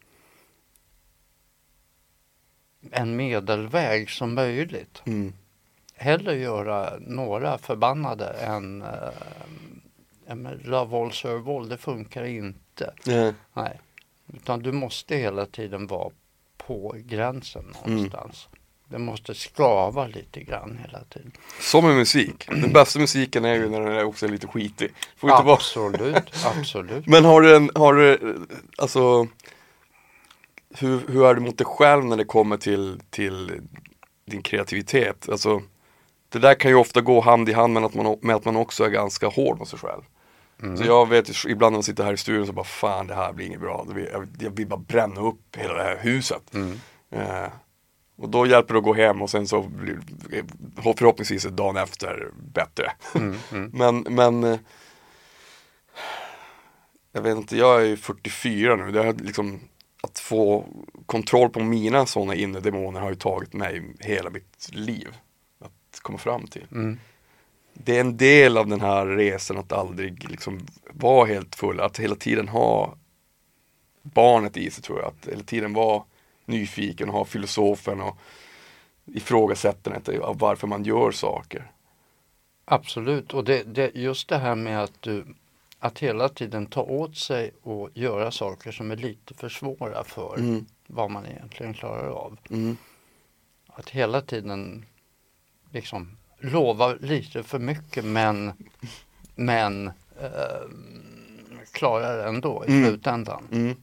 en 2.92 3.16
medelväg 3.16 4.10
som 4.10 4.34
möjligt. 4.34 5.02
Mm. 5.06 5.34
Hellre 5.96 6.36
göra 6.36 6.94
några 7.00 7.58
förbannade 7.58 8.28
än 8.28 8.82
äh, 8.82 10.52
Love 10.64 10.98
all 10.98 11.12
all, 11.58 11.70
det 11.70 11.78
funkar 11.78 12.24
inte. 12.24 12.94
Eh, 13.08 13.34
Nej. 13.54 13.80
Utan 14.34 14.60
du 14.60 14.72
måste 14.72 15.16
hela 15.16 15.46
tiden 15.46 15.88
vara 15.88 16.12
på 16.58 16.96
gränsen 17.00 17.74
någonstans. 17.86 18.50
Det 18.88 19.00
måste 19.00 19.36
skava 19.36 20.08
lite 20.08 20.40
grann 20.40 20.80
hela 20.82 21.00
tiden. 21.04 21.32
Som 21.60 21.86
med 21.86 21.96
musik. 21.96 22.48
Den 22.48 22.74
bästa 22.74 23.00
musiken 23.00 23.46
är 23.46 23.54
ju 23.54 23.70
när 23.70 23.82
den 23.82 23.94
är 23.94 24.04
också 24.04 24.28
lite 24.28 24.48
skitig. 24.48 24.92
Får 25.18 25.30
inte 25.30 25.52
Absolut, 25.52 26.46
absolut. 26.58 27.08
Men 27.08 27.26
har 27.26 27.42
du 27.42 27.56
en, 27.56 27.70
har 27.76 27.94
du, 27.94 28.38
alltså 28.78 29.28
hur, 30.78 31.08
hur 31.08 31.26
är 31.26 31.34
du 31.34 31.42
mot 31.42 31.58
dig 31.58 31.68
själv 31.68 32.06
när 32.06 32.18
det 32.18 32.26
kommer 32.26 32.58
till, 32.58 33.00
till 33.10 33.52
din 34.26 34.42
kreativitet? 34.42 35.30
Alltså 35.30 35.62
det 36.30 36.40
där 36.40 36.56
kan 36.56 36.72
ju 36.72 36.78
ofta 36.78 37.02
gå 37.02 37.22
hand 37.22 37.50
i 37.50 37.54
hand 37.54 37.74
med 37.74 37.86
att 37.86 37.94
man, 37.94 38.18
med 38.22 38.36
att 38.36 38.46
man 38.46 38.56
också 38.56 38.84
är 38.84 38.90
ganska 38.90 39.28
hård 39.28 39.60
mot 39.60 39.68
sig 39.68 39.80
själv. 39.80 40.02
Mm. 40.62 40.78
Så 40.78 40.84
jag 40.84 41.10
vet 41.10 41.30
ju 41.30 41.50
ibland 41.52 41.74
när 41.74 41.78
man 41.78 41.84
sitter 41.84 42.04
här 42.04 42.14
i 42.14 42.18
studion 42.18 42.48
så 42.48 42.54
bara 42.54 42.66
fan 42.66 43.08
det 43.08 43.16
här 43.16 43.34
blir 43.34 43.46
inget 43.46 43.60
bra. 43.60 43.86
Jag 43.88 43.96
vill, 43.96 44.30
jag 44.40 44.50
vill 44.50 44.68
bara 44.68 44.80
bränna 44.80 45.22
upp 45.22 45.56
hela 45.58 45.74
det 45.74 45.84
här 45.84 46.00
huset. 46.02 46.54
Mm. 46.54 46.80
Eh, 47.12 47.48
och 48.24 48.30
då 48.30 48.48
hjälper 48.48 48.74
det 48.74 48.78
att 48.78 48.84
gå 48.84 48.94
hem 48.94 49.22
och 49.22 49.30
sen 49.30 49.48
så 49.48 49.62
blir 49.62 50.00
förhoppningsvis 50.96 51.46
ett 51.46 51.58
dagen 51.58 51.78
efter 51.78 52.32
bättre. 52.54 52.92
Mm, 53.16 53.36
mm. 53.52 53.72
Men, 53.74 54.16
men 54.16 54.44
eh, 54.44 54.60
jag 57.12 57.22
vet 57.22 57.38
inte, 57.38 57.58
jag 57.58 57.82
är 57.82 57.86
ju 57.86 57.98
44 57.98 58.76
nu. 58.76 58.92
Det 58.92 59.04
har 59.04 59.14
liksom, 59.14 59.60
att 60.04 60.20
få 60.20 60.66
kontroll 61.06 61.50
på 61.50 61.60
mina 61.60 62.06
sådana 62.06 62.36
inre 62.36 62.62
demoner 62.62 63.00
har 63.00 63.10
ju 63.10 63.16
tagit 63.16 63.54
mig 63.54 63.96
hela 64.00 64.30
mitt 64.30 64.70
liv. 64.72 65.08
Att 65.60 66.00
komma 66.02 66.18
fram 66.18 66.48
till. 66.48 66.68
Mm. 66.72 67.00
Det 67.74 67.98
är 67.98 68.02
en 68.02 68.18
del 68.18 68.58
av 68.58 68.68
den 68.68 68.82
här 68.82 69.06
resan 69.06 69.58
att 69.58 69.72
aldrig 69.72 70.30
liksom 70.30 70.60
vara 70.92 71.26
helt 71.26 71.56
full. 71.56 71.80
Att 71.80 72.00
hela 72.00 72.16
tiden 72.16 72.48
ha 72.48 72.96
barnet 74.02 74.58
i 74.58 74.72
sig 74.72 74.84
tror 74.84 75.00
jag. 75.00 75.08
Att 75.08 75.28
hela 75.32 75.44
tiden 75.44 75.74
vara 75.74 76.04
nyfiken 76.46 77.10
och 77.10 77.16
ha 77.16 77.26
filosofen 77.26 78.02
och 78.02 78.18
ifrågasättandet 79.06 80.20
av 80.20 80.38
varför 80.40 80.68
man 80.68 80.84
gör 80.84 81.12
saker. 81.12 81.72
Absolut, 82.66 83.34
och 83.34 83.44
det, 83.44 83.64
det, 83.64 83.92
just 83.96 84.28
det 84.30 84.38
här 84.38 84.56
med 84.56 84.84
att 84.84 85.02
du 85.02 85.26
att 85.80 86.00
hela 86.00 86.30
tiden 86.30 86.66
ta 86.66 86.82
åt 86.82 87.18
sig 87.18 87.52
och 87.64 87.90
göra 87.94 88.32
saker 88.32 88.72
som 88.72 88.92
är 88.92 88.96
lite 88.96 89.34
för 89.34 89.50
svåra 89.50 90.04
för 90.04 90.36
Mm. 90.40 90.66
vad 90.88 91.12
man 91.12 91.26
egentligen 91.26 91.74
klarar 91.74 92.10
av. 92.10 92.38
Mm. 92.50 92.78
Att 93.68 93.90
hela 93.90 94.22
tiden 94.22 94.86
liksom 95.72 96.18
lova 96.40 96.94
lite 96.94 97.44
för 97.44 97.60
mycket 97.60 98.06
men, 98.06 98.54
men 99.36 99.88
eh, 100.22 100.68
klarar 101.72 102.28
ändå 102.28 102.64
i 102.68 102.72
Mm. 102.72 102.86
slutändan. 102.90 103.48
Mm. 103.52 103.76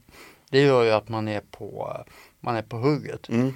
Det 0.49 0.61
gör 0.61 0.83
ju 0.83 0.91
att 0.91 1.09
man 1.09 1.27
är 1.27 1.41
på, 1.51 1.97
man 2.41 2.55
är 2.55 2.61
på 2.61 2.77
hugget. 2.77 3.29
Mm. 3.29 3.53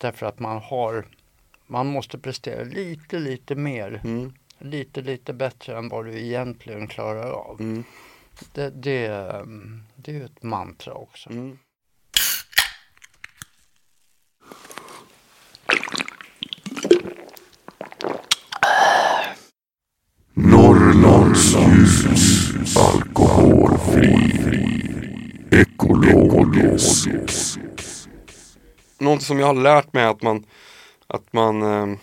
Därför 0.00 0.26
att 0.26 0.38
man 0.38 0.58
har 0.62 1.06
man 1.66 1.86
måste 1.86 2.18
prestera 2.18 2.64
lite, 2.64 3.18
lite 3.18 3.54
mer 3.54 4.00
Mm. 4.04 4.32
lite, 4.58 5.00
lite 5.00 5.32
bättre 5.32 5.78
än 5.78 5.88
vad 5.88 6.04
du 6.04 6.20
egentligen 6.20 6.86
klarar 6.86 7.30
av. 7.30 7.60
Mm. 7.60 7.84
Det, 8.52 8.70
det, 8.70 9.06
mm, 9.06 9.82
det 9.96 10.10
är 10.10 10.14
ju 10.14 10.24
ett 10.24 10.42
mantra 10.42 10.94
också. 10.94 11.30
Mm. 11.30 11.58
Norrlandsljus, 21.26 22.06
alkoholfri, 22.76 24.10
ekologisk. 25.50 27.08
Något 28.98 29.22
som 29.22 29.38
jag 29.38 29.46
har 29.46 29.54
lärt 29.54 29.92
mig 29.92 30.04
att 30.04 30.22
man, 30.22 30.44
att 31.06 31.32
man 31.32 31.62
eh, 31.62 31.96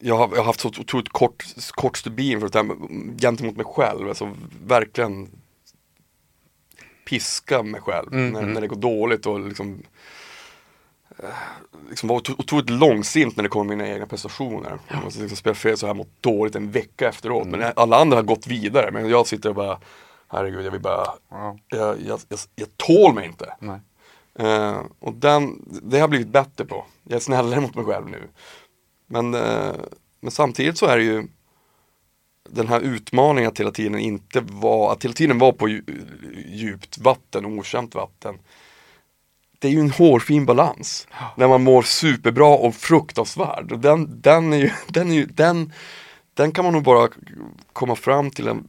jag, 0.00 0.16
har, 0.16 0.28
jag 0.28 0.36
har 0.36 0.44
haft 0.44 0.60
så 0.60 0.68
otroligt 0.68 1.08
kort, 1.12 1.44
kort 1.70 1.96
stubin 1.96 2.40
för 2.40 2.48
det 2.48 2.58
här 2.58 2.76
gentemot 3.20 3.56
mig 3.56 3.66
själv. 3.66 4.08
Alltså 4.08 4.36
verkligen 4.66 5.28
piska 7.08 7.62
mig 7.62 7.80
själv 7.80 8.12
Mm, 8.14 8.32
när, 8.32 8.40
mm. 8.40 8.52
när 8.54 8.60
det 8.60 8.66
går 8.66 8.76
dåligt 8.76 9.26
och 9.26 9.40
liksom 9.40 9.82
eh, 11.18 11.24
liksom 11.88 12.10
otro- 12.10 12.34
otroligt 12.38 12.70
långsint 12.70 13.36
när 13.36 13.42
det 13.42 13.48
kommer 13.48 13.76
mina 13.76 13.88
egna 13.88 14.06
prestationer. 14.06 14.78
Jag 14.88 15.04
måste 15.04 15.20
liksom 15.20 15.36
spela 15.36 15.54
fel 15.54 15.76
så 15.76 15.86
här 15.86 15.94
mått 15.94 16.22
dåligt 16.22 16.54
en 16.54 16.70
vecka 16.70 17.08
efteråt. 17.08 17.46
Mm. 17.46 17.60
Men 17.60 17.72
alla 17.76 17.96
andra 18.00 18.16
har 18.16 18.22
gått 18.22 18.46
vidare. 18.46 18.90
Men 18.90 19.08
jag 19.08 19.26
sitter 19.26 19.48
och 19.48 19.54
bara 19.54 19.78
Herregud, 20.32 20.66
jag 20.66 20.70
vill 20.70 20.80
bara 20.80 21.06
Ja, 21.30 21.58
Jag, 21.68 22.00
jag, 22.00 22.20
jag, 22.28 22.38
jag 22.54 22.68
tål 22.76 23.14
mig 23.14 23.26
inte. 23.26 23.56
nej. 23.60 23.80
Eh, 24.40 24.82
och 24.98 25.14
den, 25.14 25.64
det 25.82 25.96
har 25.96 26.00
jag 26.00 26.10
blivit 26.10 26.28
bättre 26.28 26.64
på. 26.64 26.84
Jag 27.04 27.16
är 27.16 27.20
snällare 27.20 27.60
mot 27.60 27.74
mig 27.74 27.84
själv 27.84 28.08
nu. 28.08 28.28
Men, 29.06 29.34
eh, 29.34 29.74
men 30.20 30.30
samtidigt 30.30 30.78
så 30.78 30.86
är 30.86 30.96
det 30.96 31.04
ju 31.04 31.26
den 32.48 32.68
här 32.68 32.80
utmaningen 32.80 33.50
att 33.50 33.60
hela 33.60 33.70
tiden 33.70 33.98
inte 33.98 34.40
vara, 34.40 34.92
att 34.92 35.04
hela 35.04 35.14
tiden 35.14 35.38
vara 35.38 35.52
på 35.52 35.68
dju- 35.68 36.44
djupt 36.48 36.98
vatten, 36.98 37.44
okänt 37.46 37.94
vatten. 37.94 38.38
Det 39.58 39.68
är 39.68 39.72
ju 39.72 39.80
en 39.80 39.90
hårfin 39.90 40.46
balans. 40.46 41.08
När 41.36 41.48
man 41.48 41.62
mår 41.62 41.82
superbra 41.82 42.48
och 42.48 42.74
fruktansvärd. 42.74 43.80
Den, 43.80 44.20
den, 44.20 44.52
är 44.52 44.56
ju, 44.56 44.70
den, 44.88 45.10
är 45.10 45.14
ju, 45.14 45.26
den, 45.26 45.72
den 46.34 46.52
kan 46.52 46.64
man 46.64 46.74
nog 46.74 46.82
bara 46.82 47.08
komma 47.72 47.96
fram 47.96 48.30
till 48.30 48.48
en, 48.48 48.66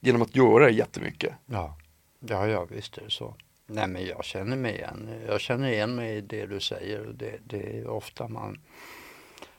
genom 0.00 0.22
att 0.22 0.36
göra 0.36 0.64
det 0.64 0.70
jättemycket. 0.70 1.34
Ja. 1.46 1.76
ja, 2.20 2.46
ja 2.46 2.64
visst 2.70 2.98
är 2.98 3.02
det 3.02 3.10
så. 3.10 3.34
Nej 3.66 3.86
men 3.88 4.06
jag 4.06 4.24
känner 4.24 4.56
mig 4.56 4.74
igen. 4.74 5.22
Jag 5.26 5.40
känner 5.40 5.68
igen 5.68 5.94
mig 5.94 6.16
i 6.16 6.20
det 6.20 6.46
du 6.46 6.60
säger. 6.60 7.00
Det, 7.14 7.38
det 7.44 7.78
är 7.78 7.86
ofta 7.88 8.28
man, 8.28 8.60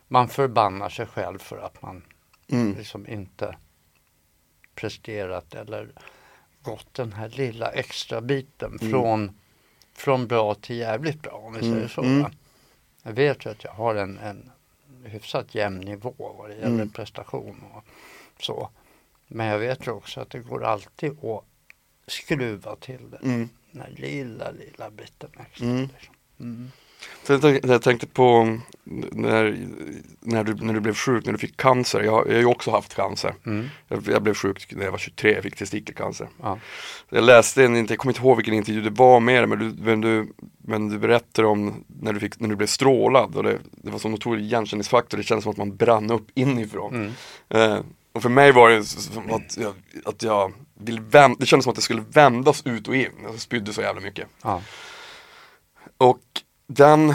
man 0.08 0.28
förbannar 0.28 0.89
sig 0.89 1.06
själv 1.06 1.39
för 1.39 1.58
att 1.58 1.82
man 1.82 2.04
Mm. 2.52 2.76
liksom 2.78 3.08
inte 3.08 3.58
presterat 4.76 5.56
eller 5.56 5.91
gått 6.62 6.93
den 6.93 7.13
här 7.13 7.30
lilla 7.30 7.72
extra 7.72 8.22
biten 8.22 8.80
från, 8.80 9.39
från 9.93 10.28
bra 10.28 10.56
till 10.56 10.76
jävligt 10.78 11.22
bra 11.22 11.32
om 11.32 11.54
vi 11.54 11.60
Mm, 11.60 11.74
säger 11.74 11.88
så. 11.88 12.02
mm. 12.02 12.22
Va? 12.24 12.32
Jag 13.04 13.13
vet 13.13 13.46
ju 13.46 13.50
att 13.50 13.63
jag 13.63 13.72
har 13.72 13.96
en, 13.96 14.17
en 14.17 14.52
hyfsat 15.06 15.56
jämn 15.56 15.80
nivå 15.80 16.13
vad 16.38 16.50
det 16.50 16.56
gäller 16.56 16.67
Mm. 16.67 16.89
prestation 16.89 17.63
och 17.74 17.84
så. 18.43 18.70
Men 19.28 19.48
jag 19.48 19.60
vet 19.60 19.88
ju 19.88 19.91
också 19.91 20.22
att 20.22 20.30
det 20.30 20.39
går 20.39 20.63
alltid 20.63 21.12
att 21.26 21.43
skruva 22.08 22.76
till 22.76 23.10
det. 23.10 23.48
Den 23.78 23.86
här 23.86 23.94
lilla, 24.10 24.52
lilla 24.52 24.90
biten 24.90 25.30
extra. 25.40 25.66
Mm. 25.68 25.82
Liksom. 25.82 26.13
Mm. 26.40 26.72
Så 27.24 27.34
jag, 27.34 27.42
tänkte, 27.42 27.68
jag 27.68 27.82
tänkte 27.82 28.08
på 28.08 28.58
när, 28.84 29.68
när, 30.20 30.44
du, 30.44 30.56
när 30.56 30.74
du 30.74 30.80
blev 30.80 30.94
sjuk, 30.94 31.26
när 31.26 31.32
du 31.32 31.38
fick 31.38 31.58
cancer. 31.58 32.02
Jag, 32.02 32.12
har- 32.12 32.26
jag 32.26 32.34
har 32.34 32.40
ju 32.40 32.46
också 32.46 32.72
haft 32.72 32.96
cancer. 32.96 33.34
Mm. 33.46 33.68
Jag, 33.88 34.04
jag 34.08 34.22
blev 34.24 34.34
sjuk 34.34 34.74
när 34.76 34.84
jag 34.86 34.92
var 34.92 34.98
23, 34.98 35.34
jag 35.34 35.44
fick 35.44 35.56
testikelcancer. 35.56 36.28
Ja. 36.42 36.60
Jag 37.10 37.24
läste 37.24 37.66
en, 37.66 37.76
inte- 37.76 37.94
jag 37.94 38.00
kommer 38.00 38.12
inte 38.13 38.22
ihåg 38.22 38.38
vilken 38.38 38.54
intervju 38.54 38.82
det 38.82 38.90
var 38.90 39.20
med 39.20 39.40
dig, 39.42 39.48
men 39.48 39.60
du, 39.60 39.84
men 39.84 40.02
du, 40.02 40.28
men 40.58 40.90
du 40.90 40.98
berättade 41.00 41.48
om 41.48 41.84
när 41.88 42.13
du, 42.13 42.20
fick, 42.20 42.40
när 42.40 42.50
du 42.50 42.56
blev 42.56 42.68
strålad. 42.68 43.36
Och 43.36 43.44
det, 43.44 43.60
det 43.72 43.92
var 43.92 44.00
som 44.00 44.13
otrolig 44.13 44.44
igenkänningsfaktor, 44.44 45.18
det 45.18 45.24
kändes 45.24 45.44
som 45.44 45.52
att 45.52 45.58
man 45.58 45.76
brann 45.76 46.12
upp 46.12 46.28
inifrån. 46.34 46.94
Mm. 46.96 47.12
Eh, 47.72 47.80
Och 48.17 48.23
för 48.23 48.30
mig 48.30 48.51
var 48.51 48.69
det 48.69 48.84
som 48.84 49.32
att 49.32 49.58
jag, 49.58 49.73
att 50.06 50.23
jag 50.23 50.53
ville 50.73 51.01
vända, 51.01 51.38
det 51.39 51.45
kändes 51.45 51.63
som 51.63 51.71
att 51.71 51.75
det 51.75 51.82
skulle 51.82 52.01
vändas 52.01 52.65
ut 52.65 52.88
och 52.88 52.95
in. 52.95 53.12
Jag 53.23 53.39
spydde 53.39 53.73
så 53.73 53.82
jävla 53.82 54.01
mycket. 54.01 54.27
Ja. 54.41 54.62
Och 55.97 56.21
den, 56.67 57.13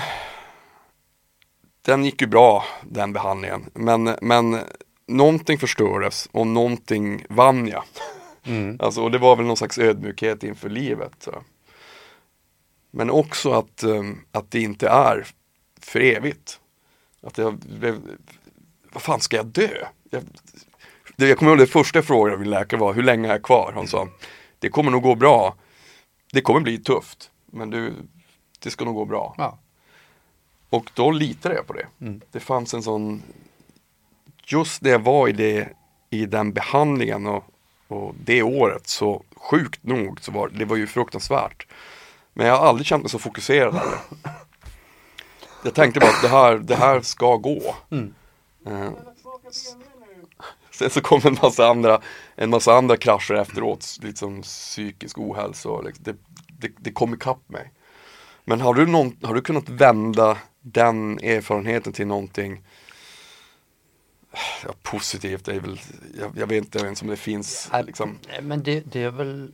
den 1.82 2.04
gick 2.04 2.20
ju 2.20 2.26
bra, 2.26 2.64
den 2.82 3.12
behandlingen. 3.12 3.70
Men, 3.74 4.16
men 4.20 4.58
någonting 5.06 5.58
förstördes 5.58 6.28
och 6.32 6.46
någonting 6.46 7.24
vann 7.28 7.68
jag. 7.68 7.84
Mm. 8.44 8.76
Alltså, 8.80 9.02
och 9.02 9.10
det 9.10 9.18
var 9.18 9.36
väl 9.36 9.46
någon 9.46 9.56
slags 9.56 9.78
ödmjukhet 9.78 10.44
inför 10.44 10.68
livet. 10.68 11.12
Så. 11.18 11.42
Men 12.90 13.10
också 13.10 13.52
att, 13.52 13.84
um, 13.84 14.24
att 14.32 14.50
det 14.50 14.60
inte 14.60 14.88
är 14.88 15.26
för 15.80 16.00
evigt. 16.00 16.60
Att 17.22 17.38
jag 17.38 17.58
blev, 17.58 18.00
vad 18.92 19.02
fan 19.02 19.20
ska 19.20 19.36
jag 19.36 19.46
dö? 19.46 19.86
Jag, 20.10 20.22
det, 21.22 21.28
jag 21.28 21.38
kommer 21.38 21.52
ihåg 21.52 21.58
det 21.58 21.66
första 21.66 21.98
jag 21.98 22.06
frågade 22.06 22.38
min 22.38 22.50
läkare 22.50 22.80
var, 22.80 22.94
hur 22.94 23.02
länge 23.02 23.28
är 23.28 23.32
jag 23.32 23.42
kvar? 23.42 23.72
Han 23.74 23.86
sa, 23.86 24.08
det 24.58 24.68
kommer 24.68 24.90
nog 24.90 25.02
gå 25.02 25.14
bra. 25.14 25.54
Det 26.32 26.40
kommer 26.40 26.60
bli 26.60 26.78
tufft, 26.78 27.30
men 27.46 27.70
du, 27.70 27.94
det 28.58 28.70
ska 28.70 28.84
nog 28.84 28.94
gå 28.94 29.04
bra. 29.04 29.34
Ja. 29.38 29.58
Och 30.70 30.90
då 30.94 31.10
litade 31.10 31.54
jag 31.54 31.66
på 31.66 31.72
det. 31.72 31.86
Mm. 32.00 32.20
Det 32.30 32.40
fanns 32.40 32.74
en 32.74 32.82
sån, 32.82 33.22
just 34.44 34.82
när 34.82 34.90
jag 34.90 34.98
var 34.98 35.28
i, 35.28 35.32
det, 35.32 35.68
i 36.10 36.26
den 36.26 36.52
behandlingen 36.52 37.26
och, 37.26 37.44
och 37.88 38.14
det 38.24 38.42
året 38.42 38.86
så 38.86 39.22
sjukt 39.36 39.82
nog 39.82 40.20
så 40.20 40.32
var 40.32 40.48
det 40.48 40.64
var 40.64 40.76
ju 40.76 40.86
fruktansvärt. 40.86 41.66
Men 42.32 42.46
jag 42.46 42.56
har 42.56 42.66
aldrig 42.66 42.86
känt 42.86 43.02
mig 43.02 43.10
så 43.10 43.18
fokuserad 43.18 43.74
heller. 43.74 43.98
Jag 45.64 45.74
tänkte 45.74 46.00
bara 46.00 46.10
att 46.10 46.22
det 46.22 46.28
här, 46.28 46.58
det 46.58 46.76
här 46.76 47.00
ska 47.00 47.36
gå. 47.36 47.74
Mm. 47.90 48.14
Eh, 48.66 48.92
Sen 50.82 50.90
så 50.90 51.00
kom 51.00 51.20
en 51.24 51.38
massa 51.42 51.66
andra, 51.66 52.00
en 52.36 52.50
massa 52.50 52.74
andra 52.74 52.96
krascher 52.96 53.34
efteråt, 53.34 53.98
liksom 54.02 54.42
psykisk 54.42 55.18
ohälsa 55.18 55.80
liksom, 55.80 56.04
det, 56.04 56.16
det, 56.48 56.72
det 56.78 56.92
kom 56.92 57.14
ikapp 57.14 57.48
mig. 57.48 57.72
Men 58.44 58.60
har 58.60 58.74
du, 58.74 58.86
någon, 58.86 59.16
har 59.22 59.34
du 59.34 59.40
kunnat 59.40 59.68
vända 59.68 60.38
den 60.60 61.18
erfarenheten 61.18 61.92
till 61.92 62.06
någonting 62.06 62.64
ja, 64.64 64.74
positivt? 64.82 65.44
Det 65.44 65.54
är 65.54 65.60
väl, 65.60 65.80
jag, 66.18 66.32
jag 66.36 66.46
vet 66.46 66.64
inte 66.64 66.78
ens 66.78 67.02
om 67.02 67.08
det 67.08 67.16
finns 67.16 67.70
liksom. 67.86 68.18
Men 68.42 68.62
det, 68.62 68.80
det 68.80 69.02
är 69.02 69.10
väl 69.10 69.52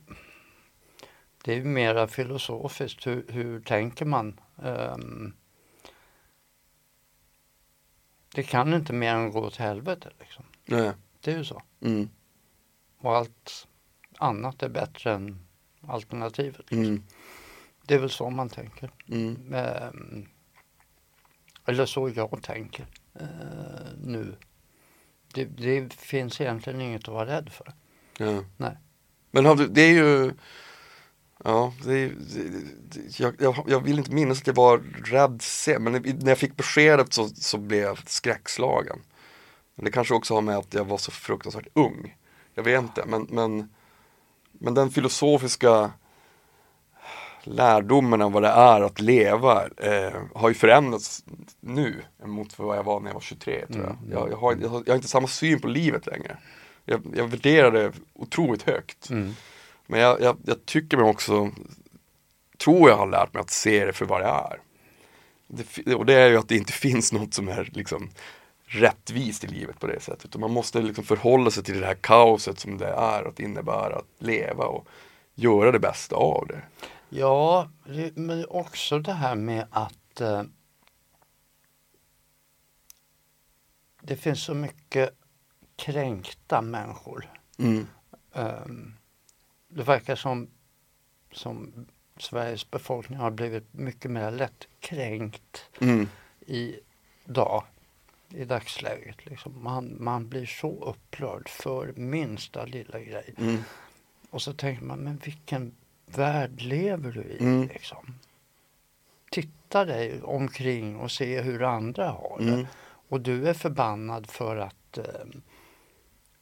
det 1.43 1.53
är 1.53 1.63
mera 1.63 2.07
filosofiskt. 2.07 3.07
Hur, 3.07 3.25
hur 3.27 3.61
tänker 3.61 4.05
man? 4.05 4.39
Ehm, 4.63 5.33
det 8.35 8.43
kan 8.43 8.73
inte 8.73 8.93
mer 8.93 9.13
än 9.13 9.31
gå 9.31 9.39
åt 9.39 9.55
helvete. 9.55 10.09
Liksom. 10.19 10.45
Nej. 10.65 10.91
Det 11.21 11.31
är 11.31 11.37
ju 11.37 11.43
så. 11.45 11.61
Mm, 11.81 12.09
Och 13.01 13.15
allt 13.17 13.67
annat 14.17 14.63
är 14.63 14.69
bättre 14.69 15.13
än 15.13 15.39
alternativet. 15.87 16.59
Liksom. 16.59 16.79
mm, 16.83 17.03
Det 17.87 17.93
är 17.95 17.99
väl 17.99 18.09
så 18.09 18.29
man 18.29 18.49
tänker. 18.49 18.91
mm, 19.07 19.53
Ehm, 19.53 20.27
eller 21.65 21.85
så 21.85 22.09
jag 22.09 22.39
tänker 22.43 22.85
eh, 23.19 23.27
nu. 24.03 24.35
Det, 25.33 25.45
det 25.45 25.93
finns 25.93 26.41
egentligen 26.41 26.81
inget 26.81 27.01
att 27.01 27.13
vara 27.13 27.25
rädd 27.37 27.49
för. 27.51 27.73
ja. 28.17 28.43
Nej. 28.57 28.77
Men 29.31 29.45
har 29.45 29.55
du, 29.55 29.67
det 29.67 29.81
är 29.81 29.91
ju 29.93 30.33
Ja, 31.43 31.73
det 31.85 32.09
det, 32.09 32.43
det, 32.89 33.19
jag, 33.19 33.35
jag, 33.39 33.63
jag 33.67 33.79
vill 33.79 33.97
inte 33.99 34.11
minnas 34.11 34.39
att 34.41 34.47
jag 34.47 34.53
var 34.53 34.77
rädd 35.05 35.41
sen, 35.41 35.83
men 35.83 35.93
när 36.01 36.27
jag 36.29 36.37
fick 36.37 36.55
beskedet 36.57 37.13
så, 37.13 37.27
så 37.27 37.57
blev 37.57 37.79
jag 37.79 38.09
skräckslagen. 38.09 38.99
Men 39.79 39.85
det 39.85 39.91
kanske 39.91 40.13
också 40.13 40.33
har 40.33 40.41
med 40.41 40.57
att 40.57 40.73
jag 40.73 40.85
var 40.85 40.97
så 40.97 41.11
fruktansvärt 41.11 41.67
ung. 41.73 42.15
Jag 42.53 42.63
vet 42.63 42.81
inte, 42.81 43.03
men, 43.05 43.27
men, 43.29 43.69
men 44.51 44.73
den 44.73 44.89
filosofiska 44.89 45.91
lärdomen 47.43 48.21
av 48.21 48.31
vad 48.31 48.43
det 48.43 48.49
är 48.49 48.81
att 48.81 49.01
leva 49.01 49.67
eh, 49.77 50.21
har 50.35 50.49
ju 50.49 50.55
förändrats 50.55 51.23
nu 51.59 52.01
mot 52.25 52.59
vad 52.59 52.77
jag 52.77 52.83
var 52.83 52.99
när 52.99 53.09
jag 53.09 53.13
var 53.13 53.21
23 53.21 53.65
tror 53.65 53.83
jag. 53.83 53.95
Mm. 53.95 54.11
Jag, 54.11 54.31
jag, 54.31 54.37
har, 54.37 54.57
jag, 54.61 54.69
har, 54.69 54.83
jag 54.85 54.93
har 54.93 54.95
inte 54.95 55.07
samma 55.07 55.27
syn 55.27 55.61
på 55.61 55.67
livet 55.67 56.05
längre. 56.05 56.37
Jag, 56.85 57.01
jag 57.15 57.27
värderar 57.27 57.71
det 57.71 57.91
otroligt 58.13 58.63
högt. 58.63 59.09
Mm. 59.09 59.33
Men 59.87 59.99
jag, 59.99 60.37
tycker 60.65 60.97
mig 60.97 61.05
också, 61.05 61.51
tror 62.63 62.89
jag 62.89 62.97
har 62.97 63.07
lärt 63.07 63.33
mig 63.33 63.41
att 63.41 63.49
se 63.49 63.85
det 63.85 63.93
för 63.93 64.05
vad 64.05 64.21
det 64.21 64.27
är. 64.27 64.61
Det, 65.47 65.95
och 65.95 66.05
det 66.05 66.13
är 66.13 66.29
ju 66.29 66.37
att 66.37 66.49
det 66.49 66.57
inte 66.57 66.73
finns 66.87 67.13
något 67.13 67.33
som 67.33 67.47
är 67.47 67.69
liksom 67.73 68.09
rättvist 68.71 69.43
i 69.43 69.47
livet 69.47 69.79
på 69.79 69.87
det 69.87 69.99
sättet. 69.99 70.25
Utan 70.25 70.41
man 70.41 70.51
måste 70.51 70.81
liksom 70.81 71.03
förhålla 71.03 71.51
sig 71.51 71.63
till 71.63 71.79
det 71.79 71.85
här 71.87 71.95
kaoset 71.95 72.59
som 72.59 72.77
det 72.77 72.87
är 72.87 73.23
att 73.27 73.39
innebära 73.39 73.95
att 73.95 74.07
leva 74.17 74.65
och 74.65 74.87
göra 75.35 75.71
det 75.71 75.79
bästa 75.79 76.15
av 76.15 76.47
det. 76.47 76.61
Ja, 77.09 77.69
men 78.15 78.45
också 78.49 78.99
det 78.99 79.13
här 79.13 79.35
med 79.35 79.67
att 79.71 80.21
eh, 80.21 80.43
det 84.01 84.15
finns 84.15 84.43
så 84.43 84.53
mycket 84.53 85.13
kränkta 85.75 86.61
människor. 86.61 87.29
Mm. 87.57 87.87
Ehm, 88.33 88.93
det 89.67 89.83
verkar 89.83 90.15
som, 90.15 90.49
som 91.31 91.85
Sveriges 92.17 92.71
befolkning 92.71 93.19
har 93.19 93.31
blivit 93.31 93.73
mycket 93.73 94.11
mer 94.11 94.31
lättkränkt 94.31 95.65
Mm. 95.81 96.07
idag, 96.39 97.63
i 98.29 98.45
dagsläget. 98.45 99.25
Liksom. 99.25 99.63
Man, 99.63 99.97
man 99.99 100.29
blir 100.29 100.45
så 100.45 100.83
upprörd 100.83 101.49
för 101.49 101.93
minsta 101.95 102.65
lilla 102.65 102.99
grej. 102.99 103.33
Mm. 103.37 103.57
Och 104.29 104.41
så 104.41 104.53
tänker 104.53 104.83
man, 104.83 104.99
men 104.99 105.17
vilken 105.17 105.75
värld 106.05 106.61
lever 106.61 107.11
du 107.11 107.21
i? 107.21 107.37
Mm. 107.39 107.67
Liksom? 107.67 108.15
Titta 109.31 109.85
dig 109.85 110.21
omkring 110.21 110.95
och 110.95 111.11
se 111.11 111.41
hur 111.41 111.63
andra 111.63 112.09
har 112.09 112.37
det. 112.39 112.53
Mm. 112.53 112.65
Och 113.09 113.21
du 113.21 113.49
är 113.49 113.53
förbannad 113.53 114.29
för 114.29 114.57
att 114.57 114.97
eh, 114.97 115.25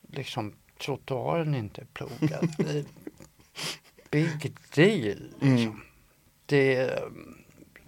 liksom 0.07 0.53
trottoaren 0.77 1.55
inte 1.55 1.81
är 1.81 1.85
plogad. 1.85 2.55
Big 4.09 4.53
deal. 4.75 5.19
Liksom. 5.39 5.49
Mm. 5.49 5.81
Det 6.45 6.79
eh, 6.79 7.03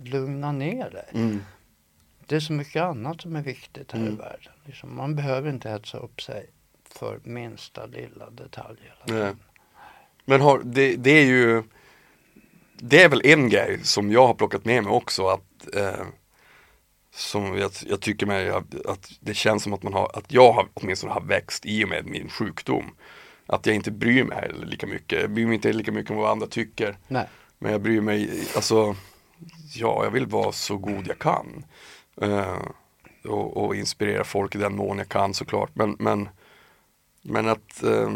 lugna 0.03 0.51
ner 0.51 0.89
dig. 0.89 1.39
Det 2.29 2.35
är 2.35 2.39
så 2.39 2.53
mycket 2.53 2.81
annat 2.81 3.21
som 3.21 3.35
är 3.35 3.41
viktigt 3.41 3.91
här 3.91 3.99
i 3.99 4.03
Mm. 4.03 4.15
världen. 4.17 4.53
Liksom, 4.65 4.95
man 4.95 5.15
behöver 5.15 5.49
inte 5.49 5.69
hetsa 5.69 5.97
upp 5.97 6.21
sig 6.21 6.49
för 6.89 7.19
minsta 7.23 7.85
lilla 7.85 8.29
detalj. 8.29 8.79
Nej. 9.05 9.33
Men 10.25 10.41
har, 10.41 10.61
det, 10.63 10.95
det 10.95 11.11
är 11.11 11.25
ju 11.25 11.63
Det 12.77 13.03
är 13.03 13.09
väl 13.09 13.21
en 13.25 13.49
grej 13.49 13.79
som 13.83 14.11
jag 14.11 14.27
har 14.27 14.33
plockat 14.33 14.65
med 14.65 14.83
mig 14.83 14.91
också 14.93 15.27
att 15.27 15.75
eh, 15.75 16.05
Som 17.15 17.57
jag, 17.57 17.71
jag 17.85 18.01
tycker 18.01 18.25
mig 18.25 18.49
att, 18.49 18.85
att 18.85 19.11
det 19.19 19.33
känns 19.33 19.63
som 19.63 19.73
att 19.73 19.83
man 19.83 19.93
har, 19.93 20.11
att 20.13 20.31
jag 20.33 20.51
har, 20.53 20.67
åtminstone 20.73 21.13
har 21.13 21.21
växt 21.21 21.65
i 21.65 21.85
och 21.85 21.89
med 21.89 22.05
min 22.05 22.29
sjukdom 22.29 22.95
Att 23.45 23.65
jag 23.65 23.75
inte 23.75 23.91
bryr 23.91 24.23
mig 24.23 24.51
lika 24.63 24.87
mycket, 24.87 25.21
jag 25.21 25.31
bryr 25.31 25.45
mig 25.45 25.55
inte 25.55 25.73
lika 25.73 25.91
mycket 25.91 26.11
om 26.11 26.17
vad 26.17 26.31
andra 26.31 26.47
tycker 26.47 26.97
Nej. 27.07 27.27
Men 27.59 27.71
jag 27.71 27.81
bryr 27.81 28.01
mig, 28.01 28.43
alltså 28.55 28.95
Ja, 29.73 30.03
jag 30.03 30.11
vill 30.11 30.25
vara 30.25 30.51
så 30.51 30.77
god 30.77 31.07
jag 31.07 31.19
kan 31.19 31.65
eh, 32.21 32.61
och, 33.23 33.57
och 33.57 33.75
inspirera 33.75 34.23
folk 34.23 34.55
i 34.55 34.57
den 34.57 34.75
mån 34.75 34.97
jag 34.97 35.09
kan 35.09 35.33
såklart 35.33 35.71
men, 35.73 35.95
men 35.99 36.29
Men 37.21 37.47
att 37.47 37.83
eh, 37.83 38.09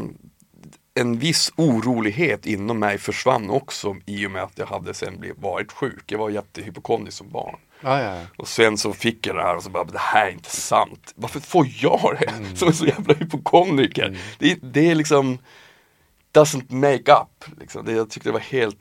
en 0.93 1.19
viss 1.19 1.51
orolighet 1.55 2.45
inom 2.45 2.79
mig 2.79 2.97
försvann 2.97 3.49
också 3.49 3.95
i 4.05 4.27
och 4.27 4.31
med 4.31 4.43
att 4.43 4.57
jag 4.57 4.65
hade 4.65 4.93
sen 4.93 5.19
blivit, 5.19 5.39
varit 5.39 5.71
sjuk. 5.71 6.03
Jag 6.11 6.19
var 6.19 6.29
jättehypokondrisk 6.29 7.17
som 7.17 7.29
barn. 7.29 7.59
Ja, 7.81 8.01
ja. 8.01 8.21
Och 8.37 8.47
sen 8.47 8.77
så 8.77 8.93
fick 8.93 9.27
jag 9.27 9.35
det 9.35 9.41
här 9.41 9.55
och 9.55 9.63
så 9.63 9.69
bara, 9.69 9.83
det 9.83 9.99
här 9.99 10.27
är 10.27 10.31
inte 10.31 10.49
sant. 10.49 11.13
Varför 11.15 11.39
får 11.39 11.67
jag 11.79 12.17
det? 12.19 12.55
Som 12.57 12.67
är 12.67 12.71
så 12.71 12.85
jävla 12.85 13.13
hypokondriker. 13.13 14.19
Det, 14.39 14.59
det 14.61 14.91
är 14.91 14.95
liksom, 14.95 15.37
doesn't 16.33 16.73
make 16.73 17.11
up. 17.11 17.59
Liksom. 17.59 17.85
Det, 17.85 17.91
jag 17.91 18.09
tyckte 18.09 18.29
det 18.29 18.33
var 18.33 18.39
helt 18.39 18.79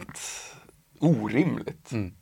orimligt. 1.01 1.93
Mm. 1.93 2.13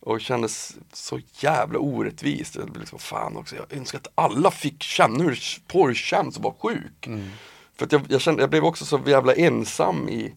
Och 0.00 0.20
kändes 0.20 0.76
så 0.92 1.20
jävla 1.32 1.78
orättvist. 1.78 2.54
Blev 2.54 2.76
liksom, 2.76 2.98
fan 2.98 3.36
också, 3.36 3.56
jag 3.56 3.72
önskar 3.72 3.98
att 3.98 4.12
alla 4.14 4.50
fick 4.50 4.82
känna 4.82 5.24
hur, 5.24 5.88
det 5.88 5.94
känns 5.94 6.36
att 6.36 6.42
vara 6.42 6.54
sjuk. 6.58 7.06
Mm. 7.06 7.30
För 7.74 7.86
att 7.86 7.92
jag, 7.92 8.02
jag, 8.08 8.20
kände, 8.20 8.42
jag 8.42 8.50
blev 8.50 8.64
också 8.64 8.84
så 8.84 9.00
jävla 9.06 9.34
ensam 9.34 10.08
i, 10.08 10.34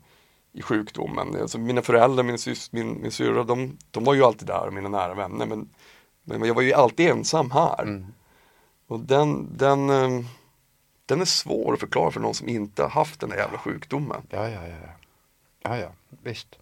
i 0.54 0.62
sjukdomen. 0.62 1.42
Alltså 1.42 1.58
mina 1.58 1.82
föräldrar, 1.82 2.24
min, 2.24 2.38
sys, 2.38 2.72
min, 2.72 3.02
min 3.02 3.12
syrra, 3.12 3.44
de, 3.44 3.78
de 3.92 4.04
var 4.04 4.14
ju 4.14 4.24
alltid 4.24 4.48
där, 4.48 4.72
mina 4.72 4.90
nära 4.90 5.14
vänner. 5.14 5.46
Men, 5.46 5.70
men 6.24 6.44
jag 6.44 6.54
var 6.54 6.62
ju 6.62 6.74
alltid 6.74 7.10
ensam 7.10 7.52
här. 7.52 7.84
Mm. 7.84 8.06
Och 8.88 9.00
den, 9.00 9.58
den, 9.58 9.90
eh, 9.90 10.26
den 11.06 11.22
är 11.22 11.26
svår 11.26 11.74
att 11.74 11.80
förklara 11.80 12.12
för 12.12 12.20
någon 12.20 12.34
som 12.34 12.50
inte 12.50 12.82
har 12.82 12.90
haft 12.90 13.20
den 13.20 13.30
där 13.30 13.38
jävla 13.38 13.58
sjukdomen. 13.58 14.22
Ja, 14.30 14.50
ja, 14.50 14.68
ja. 14.68 14.90
Ja, 15.64 15.78
ja, 15.78 15.92
visst. 16.24 16.60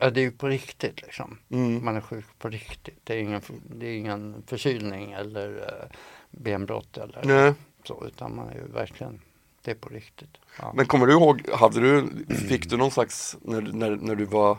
Ja, 0.00 0.10
det 0.10 0.20
är 0.20 0.22
ju 0.22 0.30
på 0.32 0.48
riktigt 0.48 1.02
liksom. 1.02 1.38
Mm. 1.50 1.84
Man 1.84 1.96
är 1.96 2.00
sjuk 2.00 2.24
på 2.38 2.48
riktigt. 2.48 3.00
Det 3.04 3.14
är 3.14 3.18
ingen, 3.18 3.42
det 3.70 3.86
är 3.86 3.96
ingen 3.98 4.42
förkylning 4.46 5.12
eller 5.12 5.48
eh, 5.58 5.96
benbrott 6.30 6.96
eller 6.98 7.20
Nej. 7.24 7.54
så, 7.84 8.04
utan 8.06 8.36
man 8.36 8.48
är 8.48 8.54
ju 8.54 8.66
verkligen, 8.72 9.20
det 9.62 9.70
är 9.70 9.74
på 9.74 9.88
riktigt. 9.88 10.36
Ja. 10.58 10.72
Men 10.74 10.86
kommer 10.86 11.06
du 11.06 11.12
ihåg, 11.12 11.48
hade 11.54 11.80
du, 11.80 12.08
fick 12.34 12.70
du 12.70 12.76
någon 12.76 12.90
slags, 12.90 13.36
när, 13.42 13.60
när, 13.60 13.90
när 13.96 14.14
du 14.14 14.24
var 14.24 14.58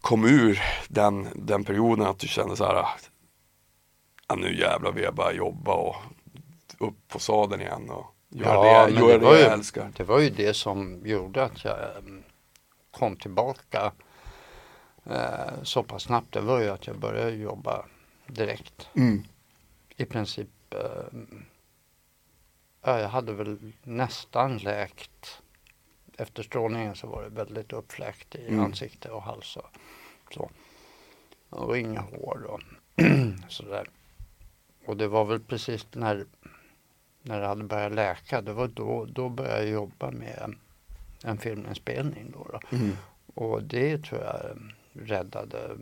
kom 0.00 0.24
ur 0.24 0.60
den, 0.88 1.28
den 1.34 1.64
perioden 1.64 2.06
att 2.06 2.18
du 2.18 2.28
kände 2.28 2.56
så 2.56 2.64
här 2.64 2.84
ja, 4.28 4.34
nu 4.34 4.58
jävlar 4.58 4.92
vill 4.92 5.04
jag 5.04 5.14
bara 5.14 5.32
jobba 5.32 5.74
och 5.74 5.96
upp 6.78 7.08
på 7.08 7.18
sadeln 7.18 7.62
igen 7.62 7.90
och 7.90 8.06
göra 8.28 8.54
Ja, 8.54 8.86
det, 8.86 8.92
göra 8.92 9.18
det 9.18 9.18
det 9.18 9.38
ju- 9.38 9.42
jag 9.44 9.52
älskar. 9.52 9.90
Det 9.96 10.04
var 10.04 10.18
ju 10.20 10.30
det 10.30 10.54
som 10.54 11.06
gjorde 11.06 11.44
att 11.44 11.64
jag 11.64 11.78
eh, 11.80 12.02
kom 12.92 13.16
tillbaka 13.16 13.92
eh, 15.04 15.62
så 15.62 15.82
pass 15.82 16.02
snabbt. 16.02 16.32
Det 16.32 16.40
var 16.40 16.60
ju 16.60 16.68
att 16.68 16.86
jag 16.86 16.98
började 16.98 17.30
jobba 17.30 17.84
direkt. 18.26 18.88
Mm. 18.94 19.24
I 19.96 20.04
princip, 20.04 20.48
eh, 20.74 21.18
ja, 22.82 23.00
jag 23.00 23.08
hade 23.08 23.32
väl 23.32 23.72
nästan 23.82 24.58
läkt. 24.58 25.42
Efter 26.18 26.42
strålningen 26.42 26.94
så 26.94 27.06
var 27.06 27.22
det 27.22 27.28
väldigt 27.28 27.72
uppfläkt 27.72 28.34
i 28.34 28.48
Mm. 28.48 28.64
ansikte 28.64 29.10
och 29.10 29.22
hals 29.22 29.56
och 29.56 29.70
så. 30.34 30.50
Och 31.50 31.78
inga 31.78 32.00
hår 32.00 32.42
och 32.44 32.60
sådär. 33.48 33.86
Och 34.86 34.96
det 34.96 35.08
var 35.08 35.24
väl 35.24 35.40
precis 35.40 35.86
när, 35.92 36.26
när 37.22 37.40
det 37.40 37.46
hade 37.46 37.64
börjat 37.64 37.92
läka, 37.92 38.40
det 38.42 38.52
var 38.52 38.68
då, 38.68 39.04
då 39.04 39.28
började 39.28 39.62
jag 39.62 39.70
jobba 39.72 40.10
med 40.10 40.54
en 41.24 41.38
filminspelning 41.38 42.30
då. 42.32 42.46
då. 42.52 42.76
Mm. 42.76 42.96
Och 43.34 43.62
det 43.62 43.98
tror 43.98 44.20
jag 44.20 44.58
räddade, 45.08 45.76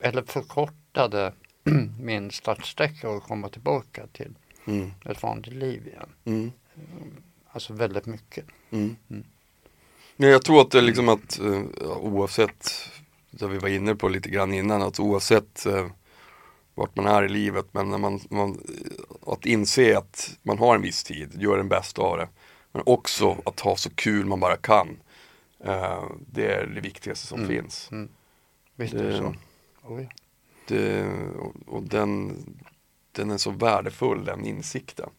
eller 0.00 0.22
förkortade 0.22 1.32
min 2.00 2.30
startsträcka 2.30 3.10
och 3.10 3.22
komma 3.22 3.48
tillbaka 3.48 4.06
till 4.12 4.34
Mm. 4.68 4.90
ett 5.04 5.22
vanligt 5.22 5.54
liv 5.54 5.86
igen. 5.86 6.08
Mm. 6.24 6.52
Alltså 7.50 7.72
väldigt 7.72 8.06
mycket. 8.06 8.44
Mm. 8.70 8.96
Mm. 9.10 9.24
Men 10.16 10.30
jag 10.30 10.42
tror 10.42 10.60
att 10.60 10.70
det 10.70 10.80
liksom 10.80 11.08
att 11.08 11.38
eh, 11.38 11.62
oavsett, 11.96 12.72
det 13.30 13.48
vi 13.48 13.58
var 13.58 13.68
inne 13.68 13.94
på 13.94 14.08
lite 14.08 14.30
grann 14.30 14.54
innan, 14.54 14.82
att 14.82 15.00
oavsett 15.00 15.66
eh, 15.66 15.86
vart 16.74 16.96
man 16.96 17.06
är 17.06 17.22
i 17.24 17.28
livet, 17.28 17.66
men 17.72 17.90
när 17.90 17.98
man, 17.98 18.20
man, 18.30 18.60
att 19.26 19.46
inse 19.46 19.98
att 19.98 20.36
man 20.42 20.58
har 20.58 20.74
en 20.74 20.82
viss 20.82 21.04
tid, 21.04 21.42
gör 21.42 21.56
den 21.56 21.68
bästa 21.68 22.02
av 22.02 22.16
det. 22.18 22.28
Men 22.72 22.82
också 22.86 23.36
att 23.46 23.60
ha 23.60 23.76
så 23.76 23.90
kul 23.90 24.26
man 24.26 24.40
bara 24.40 24.56
kan. 24.56 25.00
Eh, 25.60 26.04
det 26.32 26.46
är 26.54 26.66
det 26.66 26.80
viktigaste 26.80 27.26
som 27.26 27.38
Mm. 27.40 27.50
finns. 27.50 27.90
Visst 28.76 28.94
är 28.94 29.02
det 29.02 29.10
Det- 29.10 29.18
så? 29.18 29.34
Oh, 29.82 30.02
ja. 30.02 30.08
Det, 30.68 31.04
och, 31.38 31.54
och 31.66 31.82
den, 31.82 32.36
den 33.12 33.30
är 33.30 33.38
så 33.38 33.50
värdefull, 33.50 34.24
den 34.24 34.44
insikten. 34.46 35.10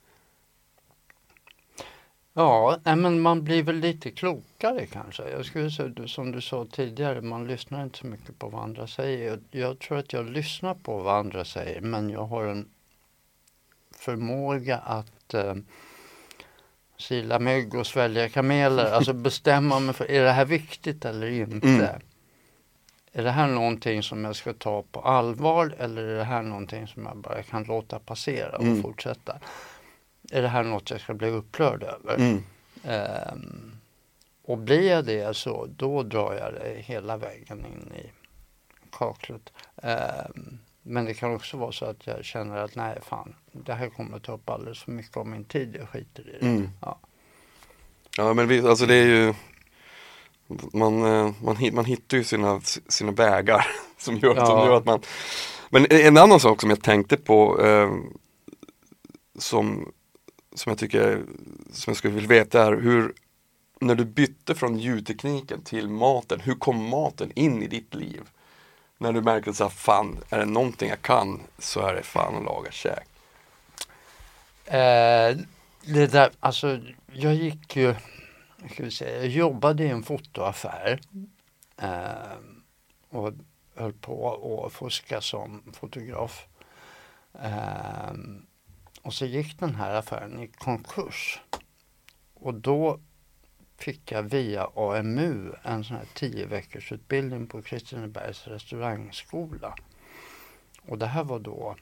Ja, 2.33 2.79
men 2.83 3.21
man 3.21 3.43
blir 3.43 3.63
väl 3.63 3.75
lite 3.75 4.11
klokare 4.11 4.85
kanske. 4.85 5.29
Jag 5.29 5.45
skulle 5.45 5.71
säga, 5.71 6.07
som 6.07 6.31
du 6.31 6.41
sa 6.41 6.65
tidigare, 6.71 7.21
man 7.21 7.47
lyssnar 7.47 7.83
inte 7.83 7.97
så 7.97 8.05
mycket 8.07 8.39
på 8.39 8.49
vad 8.49 8.63
andra 8.63 8.87
säger. 8.87 9.27
Jag, 9.29 9.39
jag 9.51 9.79
tror 9.79 9.97
att 9.97 10.13
jag 10.13 10.25
lyssnar 10.29 10.73
på 10.75 10.97
vad 10.99 11.15
andra 11.19 11.45
säger, 11.45 11.81
men 11.81 12.09
jag 12.09 12.25
har 12.25 12.43
en 12.45 12.69
förmåga 13.95 14.77
att 14.77 15.33
eh, 15.33 15.55
sila 16.99 17.39
mygg 17.39 17.75
och 17.75 17.87
svälja 17.87 18.29
kameler. 18.29 18.91
Alltså 18.95 19.13
bestämma 19.13 19.79
mig 19.79 19.93
för, 19.95 20.11
är 20.11 20.23
det 20.23 20.31
här 20.31 20.45
viktigt 20.45 21.05
eller 21.05 21.27
inte? 21.27 21.67
Mm. 21.67 21.85
Är 23.11 23.23
det 23.23 23.31
här 23.31 23.47
någonting 23.47 24.03
som 24.03 24.25
jag 24.25 24.35
ska 24.35 24.53
ta 24.53 24.83
på 24.91 25.01
allvar 25.01 25.75
eller 25.79 26.03
är 26.03 26.17
det 26.17 26.23
här 26.23 26.41
någonting 26.43 26.87
som 26.87 27.05
jag 27.05 27.17
bara 27.17 27.43
kan 27.43 27.63
låta 27.63 27.99
passera 27.99 28.55
och 28.57 28.63
Mm. 28.63 28.81
fortsätta? 28.81 29.39
Är 30.31 30.41
det 30.41 30.47
här 30.47 30.63
något 30.63 30.89
jag 30.91 31.01
ska 31.01 31.13
bli 31.13 31.29
upprörd 31.29 31.83
över? 31.83 32.15
Mm. 32.15 32.43
Ehm, 32.83 33.71
och 34.45 34.57
blir 34.57 34.89
jag 34.91 35.05
det 35.05 35.35
så 35.37 35.65
då 35.77 36.03
drar 36.03 36.33
jag 36.33 36.53
det 36.53 36.81
hela 36.81 37.17
vägen 37.17 37.65
in 37.65 37.93
i 37.95 38.11
kaklet. 38.91 39.53
Ehm, 39.83 40.59
men 40.83 41.05
det 41.05 41.13
kan 41.13 41.35
också 41.35 41.57
vara 41.57 41.71
så 41.71 41.85
att 41.85 42.07
jag 42.07 42.25
känner 42.25 42.57
att 42.57 42.75
nej 42.75 42.97
fan, 43.01 43.35
det 43.51 43.73
här 43.73 43.89
kommer 43.89 44.17
att 44.17 44.23
ta 44.23 44.31
upp 44.33 44.49
alldeles 44.49 44.83
för 44.83 44.91
mycket 44.91 45.17
av 45.17 45.27
min 45.27 45.45
tid, 45.45 45.75
jag 45.79 45.89
skiter 45.89 46.29
i 46.29 46.37
det. 46.39 46.45
Mm. 46.47 46.69
Ja. 46.81 46.99
Ja 48.17 48.33
men 48.33 48.47
vi, 48.47 48.59
alltså 48.67 48.85
det 48.85 48.95
är 48.95 49.05
ju 49.05 49.33
Man, 50.73 51.03
eh, 51.05 51.31
man, 51.43 51.57
man 51.73 51.85
hittar 51.85 52.17
ju 52.17 52.23
sina, 52.23 52.61
sina 52.87 53.11
vägar 53.11 53.67
som 53.97 54.17
gör, 54.17 54.35
som 54.35 54.43
Ja. 54.45 54.65
gör 54.65 54.77
att 54.77 54.85
man 54.85 55.01
Men 55.69 55.85
en 55.89 56.17
annan 56.17 56.39
sak 56.39 56.61
som 56.61 56.69
jag 56.69 56.81
tänkte 56.83 57.17
på 57.17 57.61
eh, 57.61 57.91
som, 59.37 59.91
som 60.55 60.69
jag 60.69 60.77
tycker 60.79 61.21
Som 61.71 61.91
jag 61.91 61.97
skulle 61.97 62.13
vilja 62.13 62.29
veta 62.29 62.65
är 62.65 62.71
hur 62.71 63.13
När 63.81 63.95
du 63.95 64.05
bytte 64.05 64.55
från 64.55 64.79
ljudtekniken 64.79 65.63
till 65.63 65.89
maten, 65.89 66.39
hur 66.39 66.55
kom 66.55 66.89
maten 66.89 67.31
in 67.35 67.63
i 67.63 67.67
ditt 67.67 67.95
liv? 67.95 68.21
När 69.01 69.13
du 69.13 69.21
märker 69.21 69.51
så 69.51 69.63
här, 69.63 69.69
fan, 69.69 70.17
är 70.29 70.39
det 70.39 70.45
någonting 70.45 70.89
jag 70.89 71.01
kan 71.01 71.41
så 71.57 71.79
är 71.79 71.95
det 71.95 72.03
fan 72.03 72.35
att 72.35 72.43
laga 72.43 72.71
käk. 72.71 73.07
Eh, 74.65 75.37
det 75.85 76.07
där, 76.11 76.31
alltså 76.39 76.79
jag 77.13 77.35
gick 77.35 77.75
ju, 77.75 77.95
ska 78.71 78.83
vi 78.83 78.91
säga, 78.91 79.17
jag 79.17 79.27
jobbade 79.27 79.83
i 79.83 79.89
en 79.89 80.03
fotoaffär 80.03 80.99
eh, 81.81 82.37
och 83.09 83.33
höll 83.75 83.93
på 83.93 84.65
att 84.65 84.73
fuska 84.73 85.21
som 85.21 85.63
fotograf. 85.73 86.47
Eh, 87.33 88.13
och 89.01 89.13
så 89.13 89.25
gick 89.25 89.59
den 89.59 89.75
här 89.75 89.93
affären 89.93 90.43
i 90.43 90.47
konkurs. 90.47 91.41
Och 92.33 92.53
då 92.53 92.99
fick 93.79 94.11
jag 94.11 94.23
via 94.23 94.69
AMU 94.75 95.55
en 95.63 95.83
sån 95.83 95.97
här 95.97 96.05
10 96.13 96.45
veckors 96.45 96.91
utbildning 96.91 97.47
på 97.47 97.61
Kristinebergs 97.61 98.47
restaurangskola. 98.47 99.75
Och 100.81 100.97
det 100.97 101.05
här 101.05 101.23
var 101.23 101.39
då 101.39 101.75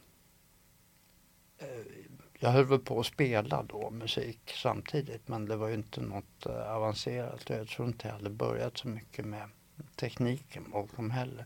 jag 2.40 2.50
höll 2.50 2.66
väl 2.66 2.80
på 2.80 3.00
att 3.00 3.06
spela 3.06 3.64
då 3.64 3.90
musik 3.90 4.40
samtidigt 4.64 5.28
men 5.28 5.46
det 5.46 5.56
var 5.56 5.68
ju 5.68 5.74
inte 5.74 6.02
något 6.02 6.46
eh, 6.46 6.76
avancerat 6.76 7.50
jag 7.50 7.68
tror 7.68 7.88
inte 7.88 8.08
jag 8.08 8.14
hade 8.14 8.30
börjat 8.30 8.78
så 8.78 8.88
mycket 8.88 9.26
med 9.26 9.50
tekniken 9.96 10.66
bakom 10.72 11.12
heller. 11.12 11.46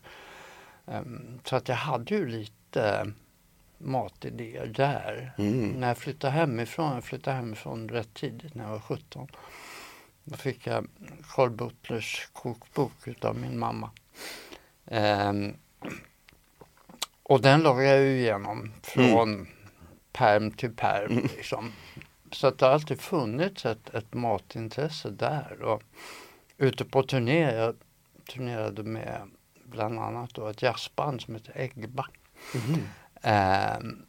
Ehm, 0.86 1.40
så 1.44 1.56
att 1.56 1.68
jag 1.68 1.76
hade 1.76 2.14
ju 2.14 2.26
lite 2.26 3.12
matidéer 3.78 4.66
där. 4.66 5.32
Mm. 5.38 5.68
När 5.68 5.88
jag 5.88 5.98
flyttade 5.98 6.32
hemifrån, 6.32 6.94
jag 6.94 7.04
flyttade 7.04 7.36
hemifrån 7.36 7.88
rätt 7.88 8.14
tidigt 8.14 8.54
när 8.54 8.64
jag 8.64 8.70
var 8.70 8.80
17. 8.80 9.28
Då 10.24 10.36
fick 10.36 10.66
jag 10.66 10.86
Carl 11.28 11.50
Butlers 11.50 12.28
kokbok 12.32 13.08
utav 13.08 13.36
min 13.36 13.58
mamma. 13.58 13.90
Ehm, 14.86 15.56
och 17.22 17.40
den 17.40 17.60
lagade 17.60 17.88
jag 17.88 18.00
ju 18.00 18.18
igenom 18.18 18.72
från 18.82 19.48
perm 20.12 20.50
till 20.50 20.76
perm. 20.76 21.12
Mm. 21.12 21.28
Liksom. 21.36 21.72
Så 22.32 22.46
att 22.46 22.58
det 22.58 22.66
har 22.66 22.72
alltid 22.72 23.00
funnits 23.00 23.66
ett, 23.66 23.94
ett 23.94 24.14
matintresse 24.14 25.10
där. 25.10 25.62
Och 25.62 25.82
ute 26.56 26.84
på 26.84 27.02
turné, 27.02 27.54
jag 27.54 27.76
turnerade 28.32 28.82
med 28.82 29.30
bland 29.64 29.98
annat 29.98 30.34
då 30.34 30.48
ett 30.48 30.62
jazzband 30.62 31.20
som 31.20 31.34
heter 31.34 31.58
Eggba. 31.58 32.06
Mhm. 32.54 32.88
Ehm, 33.22 34.06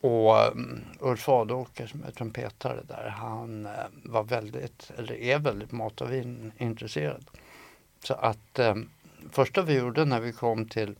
och 0.00 0.52
um, 0.52 0.84
Ulf 1.00 1.28
Adåker 1.28 1.86
som 1.86 2.04
är 2.04 2.10
trumpetare 2.10 2.80
där, 2.88 3.08
han 3.08 3.66
eh, 3.66 3.72
var 4.04 4.22
väldigt, 4.22 4.90
eller 4.98 5.14
är 5.14 5.38
väldigt 5.38 5.72
mat 5.72 6.00
och 6.00 6.12
vinintresserad. 6.12 7.24
Så 8.04 8.14
att 8.14 8.58
eh, 8.58 8.74
första 9.30 9.62
vi 9.62 9.78
gjorde 9.78 10.04
när 10.04 10.20
vi 10.20 10.32
kom 10.32 10.68
till 10.68 10.96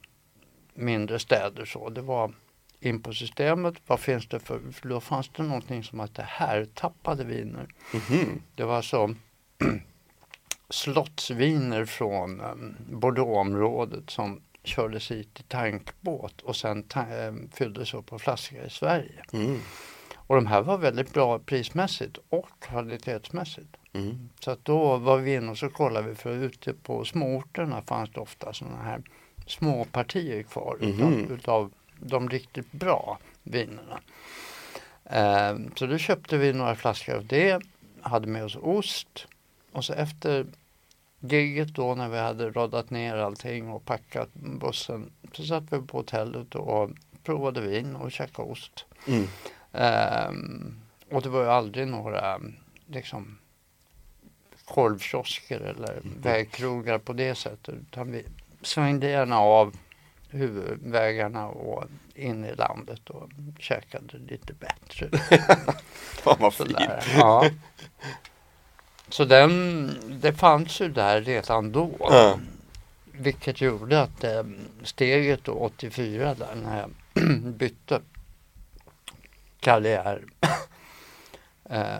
mindre 0.75 1.19
städer 1.19 1.65
så, 1.65 1.89
det 1.89 2.03
var 2.03 2.33
in 2.81 3.03
på 3.03 3.13
systemet, 3.13 3.75
vad 3.87 4.01
finns 4.01 4.29
det 4.29 4.41
för, 4.41 4.61
för 4.73 4.89
då 4.89 5.01
fanns 5.01 5.29
det 5.29 5.43
någonting 5.43 5.85
som 5.85 6.01
hette 6.01 6.23
härtappade 6.23 7.25
viner. 7.25 7.67
Mhm. 7.95 8.43
Det 8.55 8.65
var 8.65 8.77
alltså 8.77 9.15
slottsviner 10.69 11.85
från 11.85 12.41
um, 12.41 12.77
Bordeauxområdet 12.91 14.11
som 14.11 14.41
kördes 14.63 15.11
hit 15.11 15.41
i 15.41 15.43
tankbåt 15.43 16.41
och 16.43 16.57
sen 16.57 16.83
ta- 16.83 17.01
eh, 17.09 17.33
fylldes 17.53 17.95
upp 17.95 18.07
på 18.07 18.19
flaska 18.19 18.65
i 18.67 18.71
Sverige. 18.71 19.23
Mm. 19.33 19.61
Och 20.17 20.35
de 20.35 20.47
här 20.47 20.63
var 20.63 20.79
väldigt 20.79 21.13
bra 21.13 21.39
prismässigt 21.39 22.19
och 22.29 22.49
kvalitetsmässigt. 22.61 23.77
Mm. 23.93 24.29
Så 24.41 24.51
att 24.51 24.65
då 24.65 24.97
var 24.97 25.19
vi 25.19 25.35
inne 25.35 25.51
och 25.51 25.59
så 25.59 25.69
kollade 25.71 26.09
vi 26.09 26.15
för 26.15 26.31
ute 26.35 26.75
på 26.75 27.05
småorterna 27.05 27.83
fanns 27.83 28.11
det 28.11 28.21
ofta 28.21 28.53
sådana 28.53 28.83
här 28.83 29.03
små 29.47 29.85
partier 29.85 30.43
kvar 30.43 30.77
Mhm. 30.81 30.91
utav, 31.25 31.33
utav 31.39 31.73
de 32.01 32.29
riktigt 32.31 32.73
bra 32.73 33.19
vinerna. 33.43 34.01
Eh, 35.05 35.57
så 35.77 35.87
då 35.87 35.99
köpte 35.99 36.37
vi 36.37 36.53
några 36.53 36.75
flaskor 36.77 37.15
av 37.15 37.27
det, 37.27 37.61
hade 38.03 38.27
med 38.27 38.45
oss 38.45 38.57
ost 38.57 39.27
och 39.73 39.85
så 39.85 39.93
efter 39.93 40.47
giget 41.21 41.69
då 41.69 41.95
när 41.95 42.09
vi 42.09 42.19
hade 42.19 42.51
radat 42.51 42.91
ner 42.91 43.17
allting 43.17 43.69
och 43.69 43.85
packat 43.85 44.35
bussen 44.35 45.13
så 45.33 45.45
satt 45.45 45.73
vi 45.73 45.79
på 45.81 45.99
hotellet 45.99 46.55
och 46.55 46.91
provade 47.25 47.61
vin 47.61 47.97
och 47.97 48.13
käkade 48.13 48.49
ost. 48.49 48.85
Mm. 49.07 49.27
Ehm, 49.73 50.81
och 51.11 51.23
det 51.23 51.29
var 51.29 51.43
ju 51.43 51.49
aldrig 51.49 51.89
några 51.89 52.41
liksom 52.87 53.39
korvkiosker 54.65 55.61
eller 55.61 56.01
vägkrogar 56.23 56.99
på 56.99 57.13
det 57.13 57.35
sättet. 57.35 57.75
Utan 57.75 58.13
vi 58.13 58.25
svängde 58.63 59.11
gärna 59.11 59.39
av 59.39 59.77
huvudvägarna 60.31 61.47
och 61.49 61.85
in 62.15 62.45
i 62.45 62.55
landet 62.55 63.11
och 63.11 63.31
käkade 63.59 64.19
lite 64.19 64.53
bättre. 64.53 65.09
Fan 65.93 66.37
vad 66.39 66.55
fint. 66.55 66.79
Ja. 67.17 67.51
Så 69.11 69.25
den, 69.25 69.91
det 70.23 70.33
fanns 70.33 70.81
ju 70.81 70.89
där 70.89 71.21
redan 71.23 71.73
då. 71.73 71.91
Ja. 72.01 72.39
Vilket 73.13 73.61
gjorde 73.61 74.03
att 74.03 74.25
eh, 74.25 74.43
steget 74.83 75.45
då 75.45 75.53
84 75.53 76.35
där 76.35 76.55
när 76.55 76.81
jag 76.81 76.91
bytte 77.55 78.01
karriär 79.61 80.23
eh, 81.71 81.97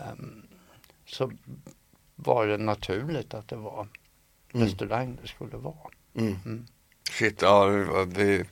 så 1.07 1.33
var 2.15 2.47
det 2.47 2.57
naturligt 2.59 3.35
att 3.35 3.49
det 3.49 3.57
var 3.57 3.89
Mm. 4.55 4.67
restaurang 4.67 5.19
det 5.23 5.29
skulle 5.29 5.57
vara. 5.57 5.75
Mm. 6.15 6.37
Mm. 6.45 6.67
Shit, 7.11 7.43
ja 7.43 7.67
det, 8.07 8.45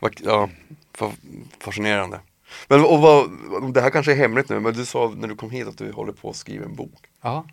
var- 0.00 0.12
ja, 0.24 0.48
fa- 0.98 1.44
fascinerande. 1.60 2.20
Men 2.68 2.84
och 2.84 2.98
vad, 3.00 3.30
det 3.74 3.80
här 3.80 3.90
kanske 3.90 4.12
är 4.12 4.16
hemligt 4.16 4.48
nu, 4.48 4.60
men 4.60 4.74
du 4.74 4.86
sa 4.86 5.12
när 5.16 5.28
du 5.28 5.36
kom 5.36 5.50
hit 5.50 5.66
att 5.66 5.78
du 5.78 5.92
håller 5.92 6.12
på 6.12 6.30
att 6.30 6.36
skriva 6.36 6.64
en 6.64 6.74
bok. 6.76 7.06
Ja, 7.20 7.44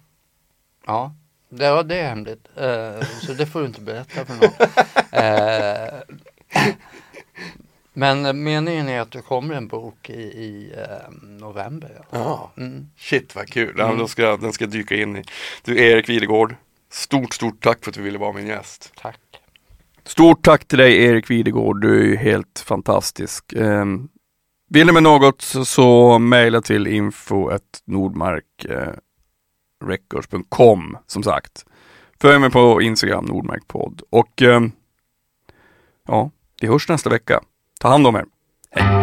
ja. 0.88 1.16
Det, 1.50 1.72
var 1.72 1.84
det 1.84 1.96
är 1.96 2.10
hemligt. 2.10 2.48
Eh, 2.56 3.08
så 3.22 3.34
det 3.34 3.46
får 3.46 3.60
du 3.60 3.66
inte 3.66 3.82
berätta 3.82 4.26
för 4.26 4.34
någon. 4.34 4.54
Eh, 5.12 6.02
men 7.94 8.26
eh, 8.26 8.34
meningen 8.34 8.90
är 8.90 9.02
att 9.02 9.12
det 9.12 9.22
kommer 9.22 9.56
en 9.56 9.68
bok 9.68 10.10
i, 10.10 10.14
i 10.22 10.74
eh, 10.78 11.12
november. 11.24 11.92
Ja. 11.96 12.06
Ja. 12.12 12.52
Mm. 12.64 12.88
Shit 12.98 13.36
vad 13.36 13.48
kul, 13.48 13.76
ja, 13.78 13.86
Mm. 13.86 13.98
då 13.98 14.08
ska, 14.08 14.38
den 14.38 14.54
ska 14.54 14.66
dyka 14.66 14.96
in 14.96 15.18
i. 15.18 15.24
Du 15.64 15.80
Erik 15.84 16.10
Videgård, 16.10 16.56
stort 16.92 17.34
stort 17.34 17.64
tack 17.64 17.84
för 17.84 17.92
att 17.92 17.96
du 17.96 18.02
ville 18.02 18.18
vara 18.18 18.34
min 18.34 18.48
gäst. 18.48 18.92
Tack. 19.02 19.20
Stort 20.04 20.46
tack 20.46 20.66
till 20.66 20.78
dig 20.78 21.04
Erik 21.04 21.30
Videgård, 21.32 21.82
du 21.82 22.00
är 22.00 22.06
ju 22.06 22.16
helt 22.16 22.60
fantastisk. 22.66 23.54
Um, 23.56 24.10
vill 24.70 24.86
ni 24.88 24.94
med 24.94 25.04
något 25.04 25.42
så, 25.42 26.20
mejla 26.20 26.62
till 26.62 26.88
records.com, 29.86 30.98
som 31.08 31.24
sagt. 31.24 31.66
Följ 32.22 32.40
mig 32.40 32.52
på 32.52 32.82
Instagram, 32.82 33.26
Nordmarkpodd. 33.26 34.02
Och 34.10 34.42
eh, 34.42 34.62
ja, 36.08 36.32
vi 36.62 36.68
hörs 36.68 36.90
nästa 36.90 37.10
vecka. 37.10 37.42
Ta 37.80 37.88
hand 37.88 38.08
om 38.08 38.16
er. 38.16 38.26
Hej! 38.72 38.97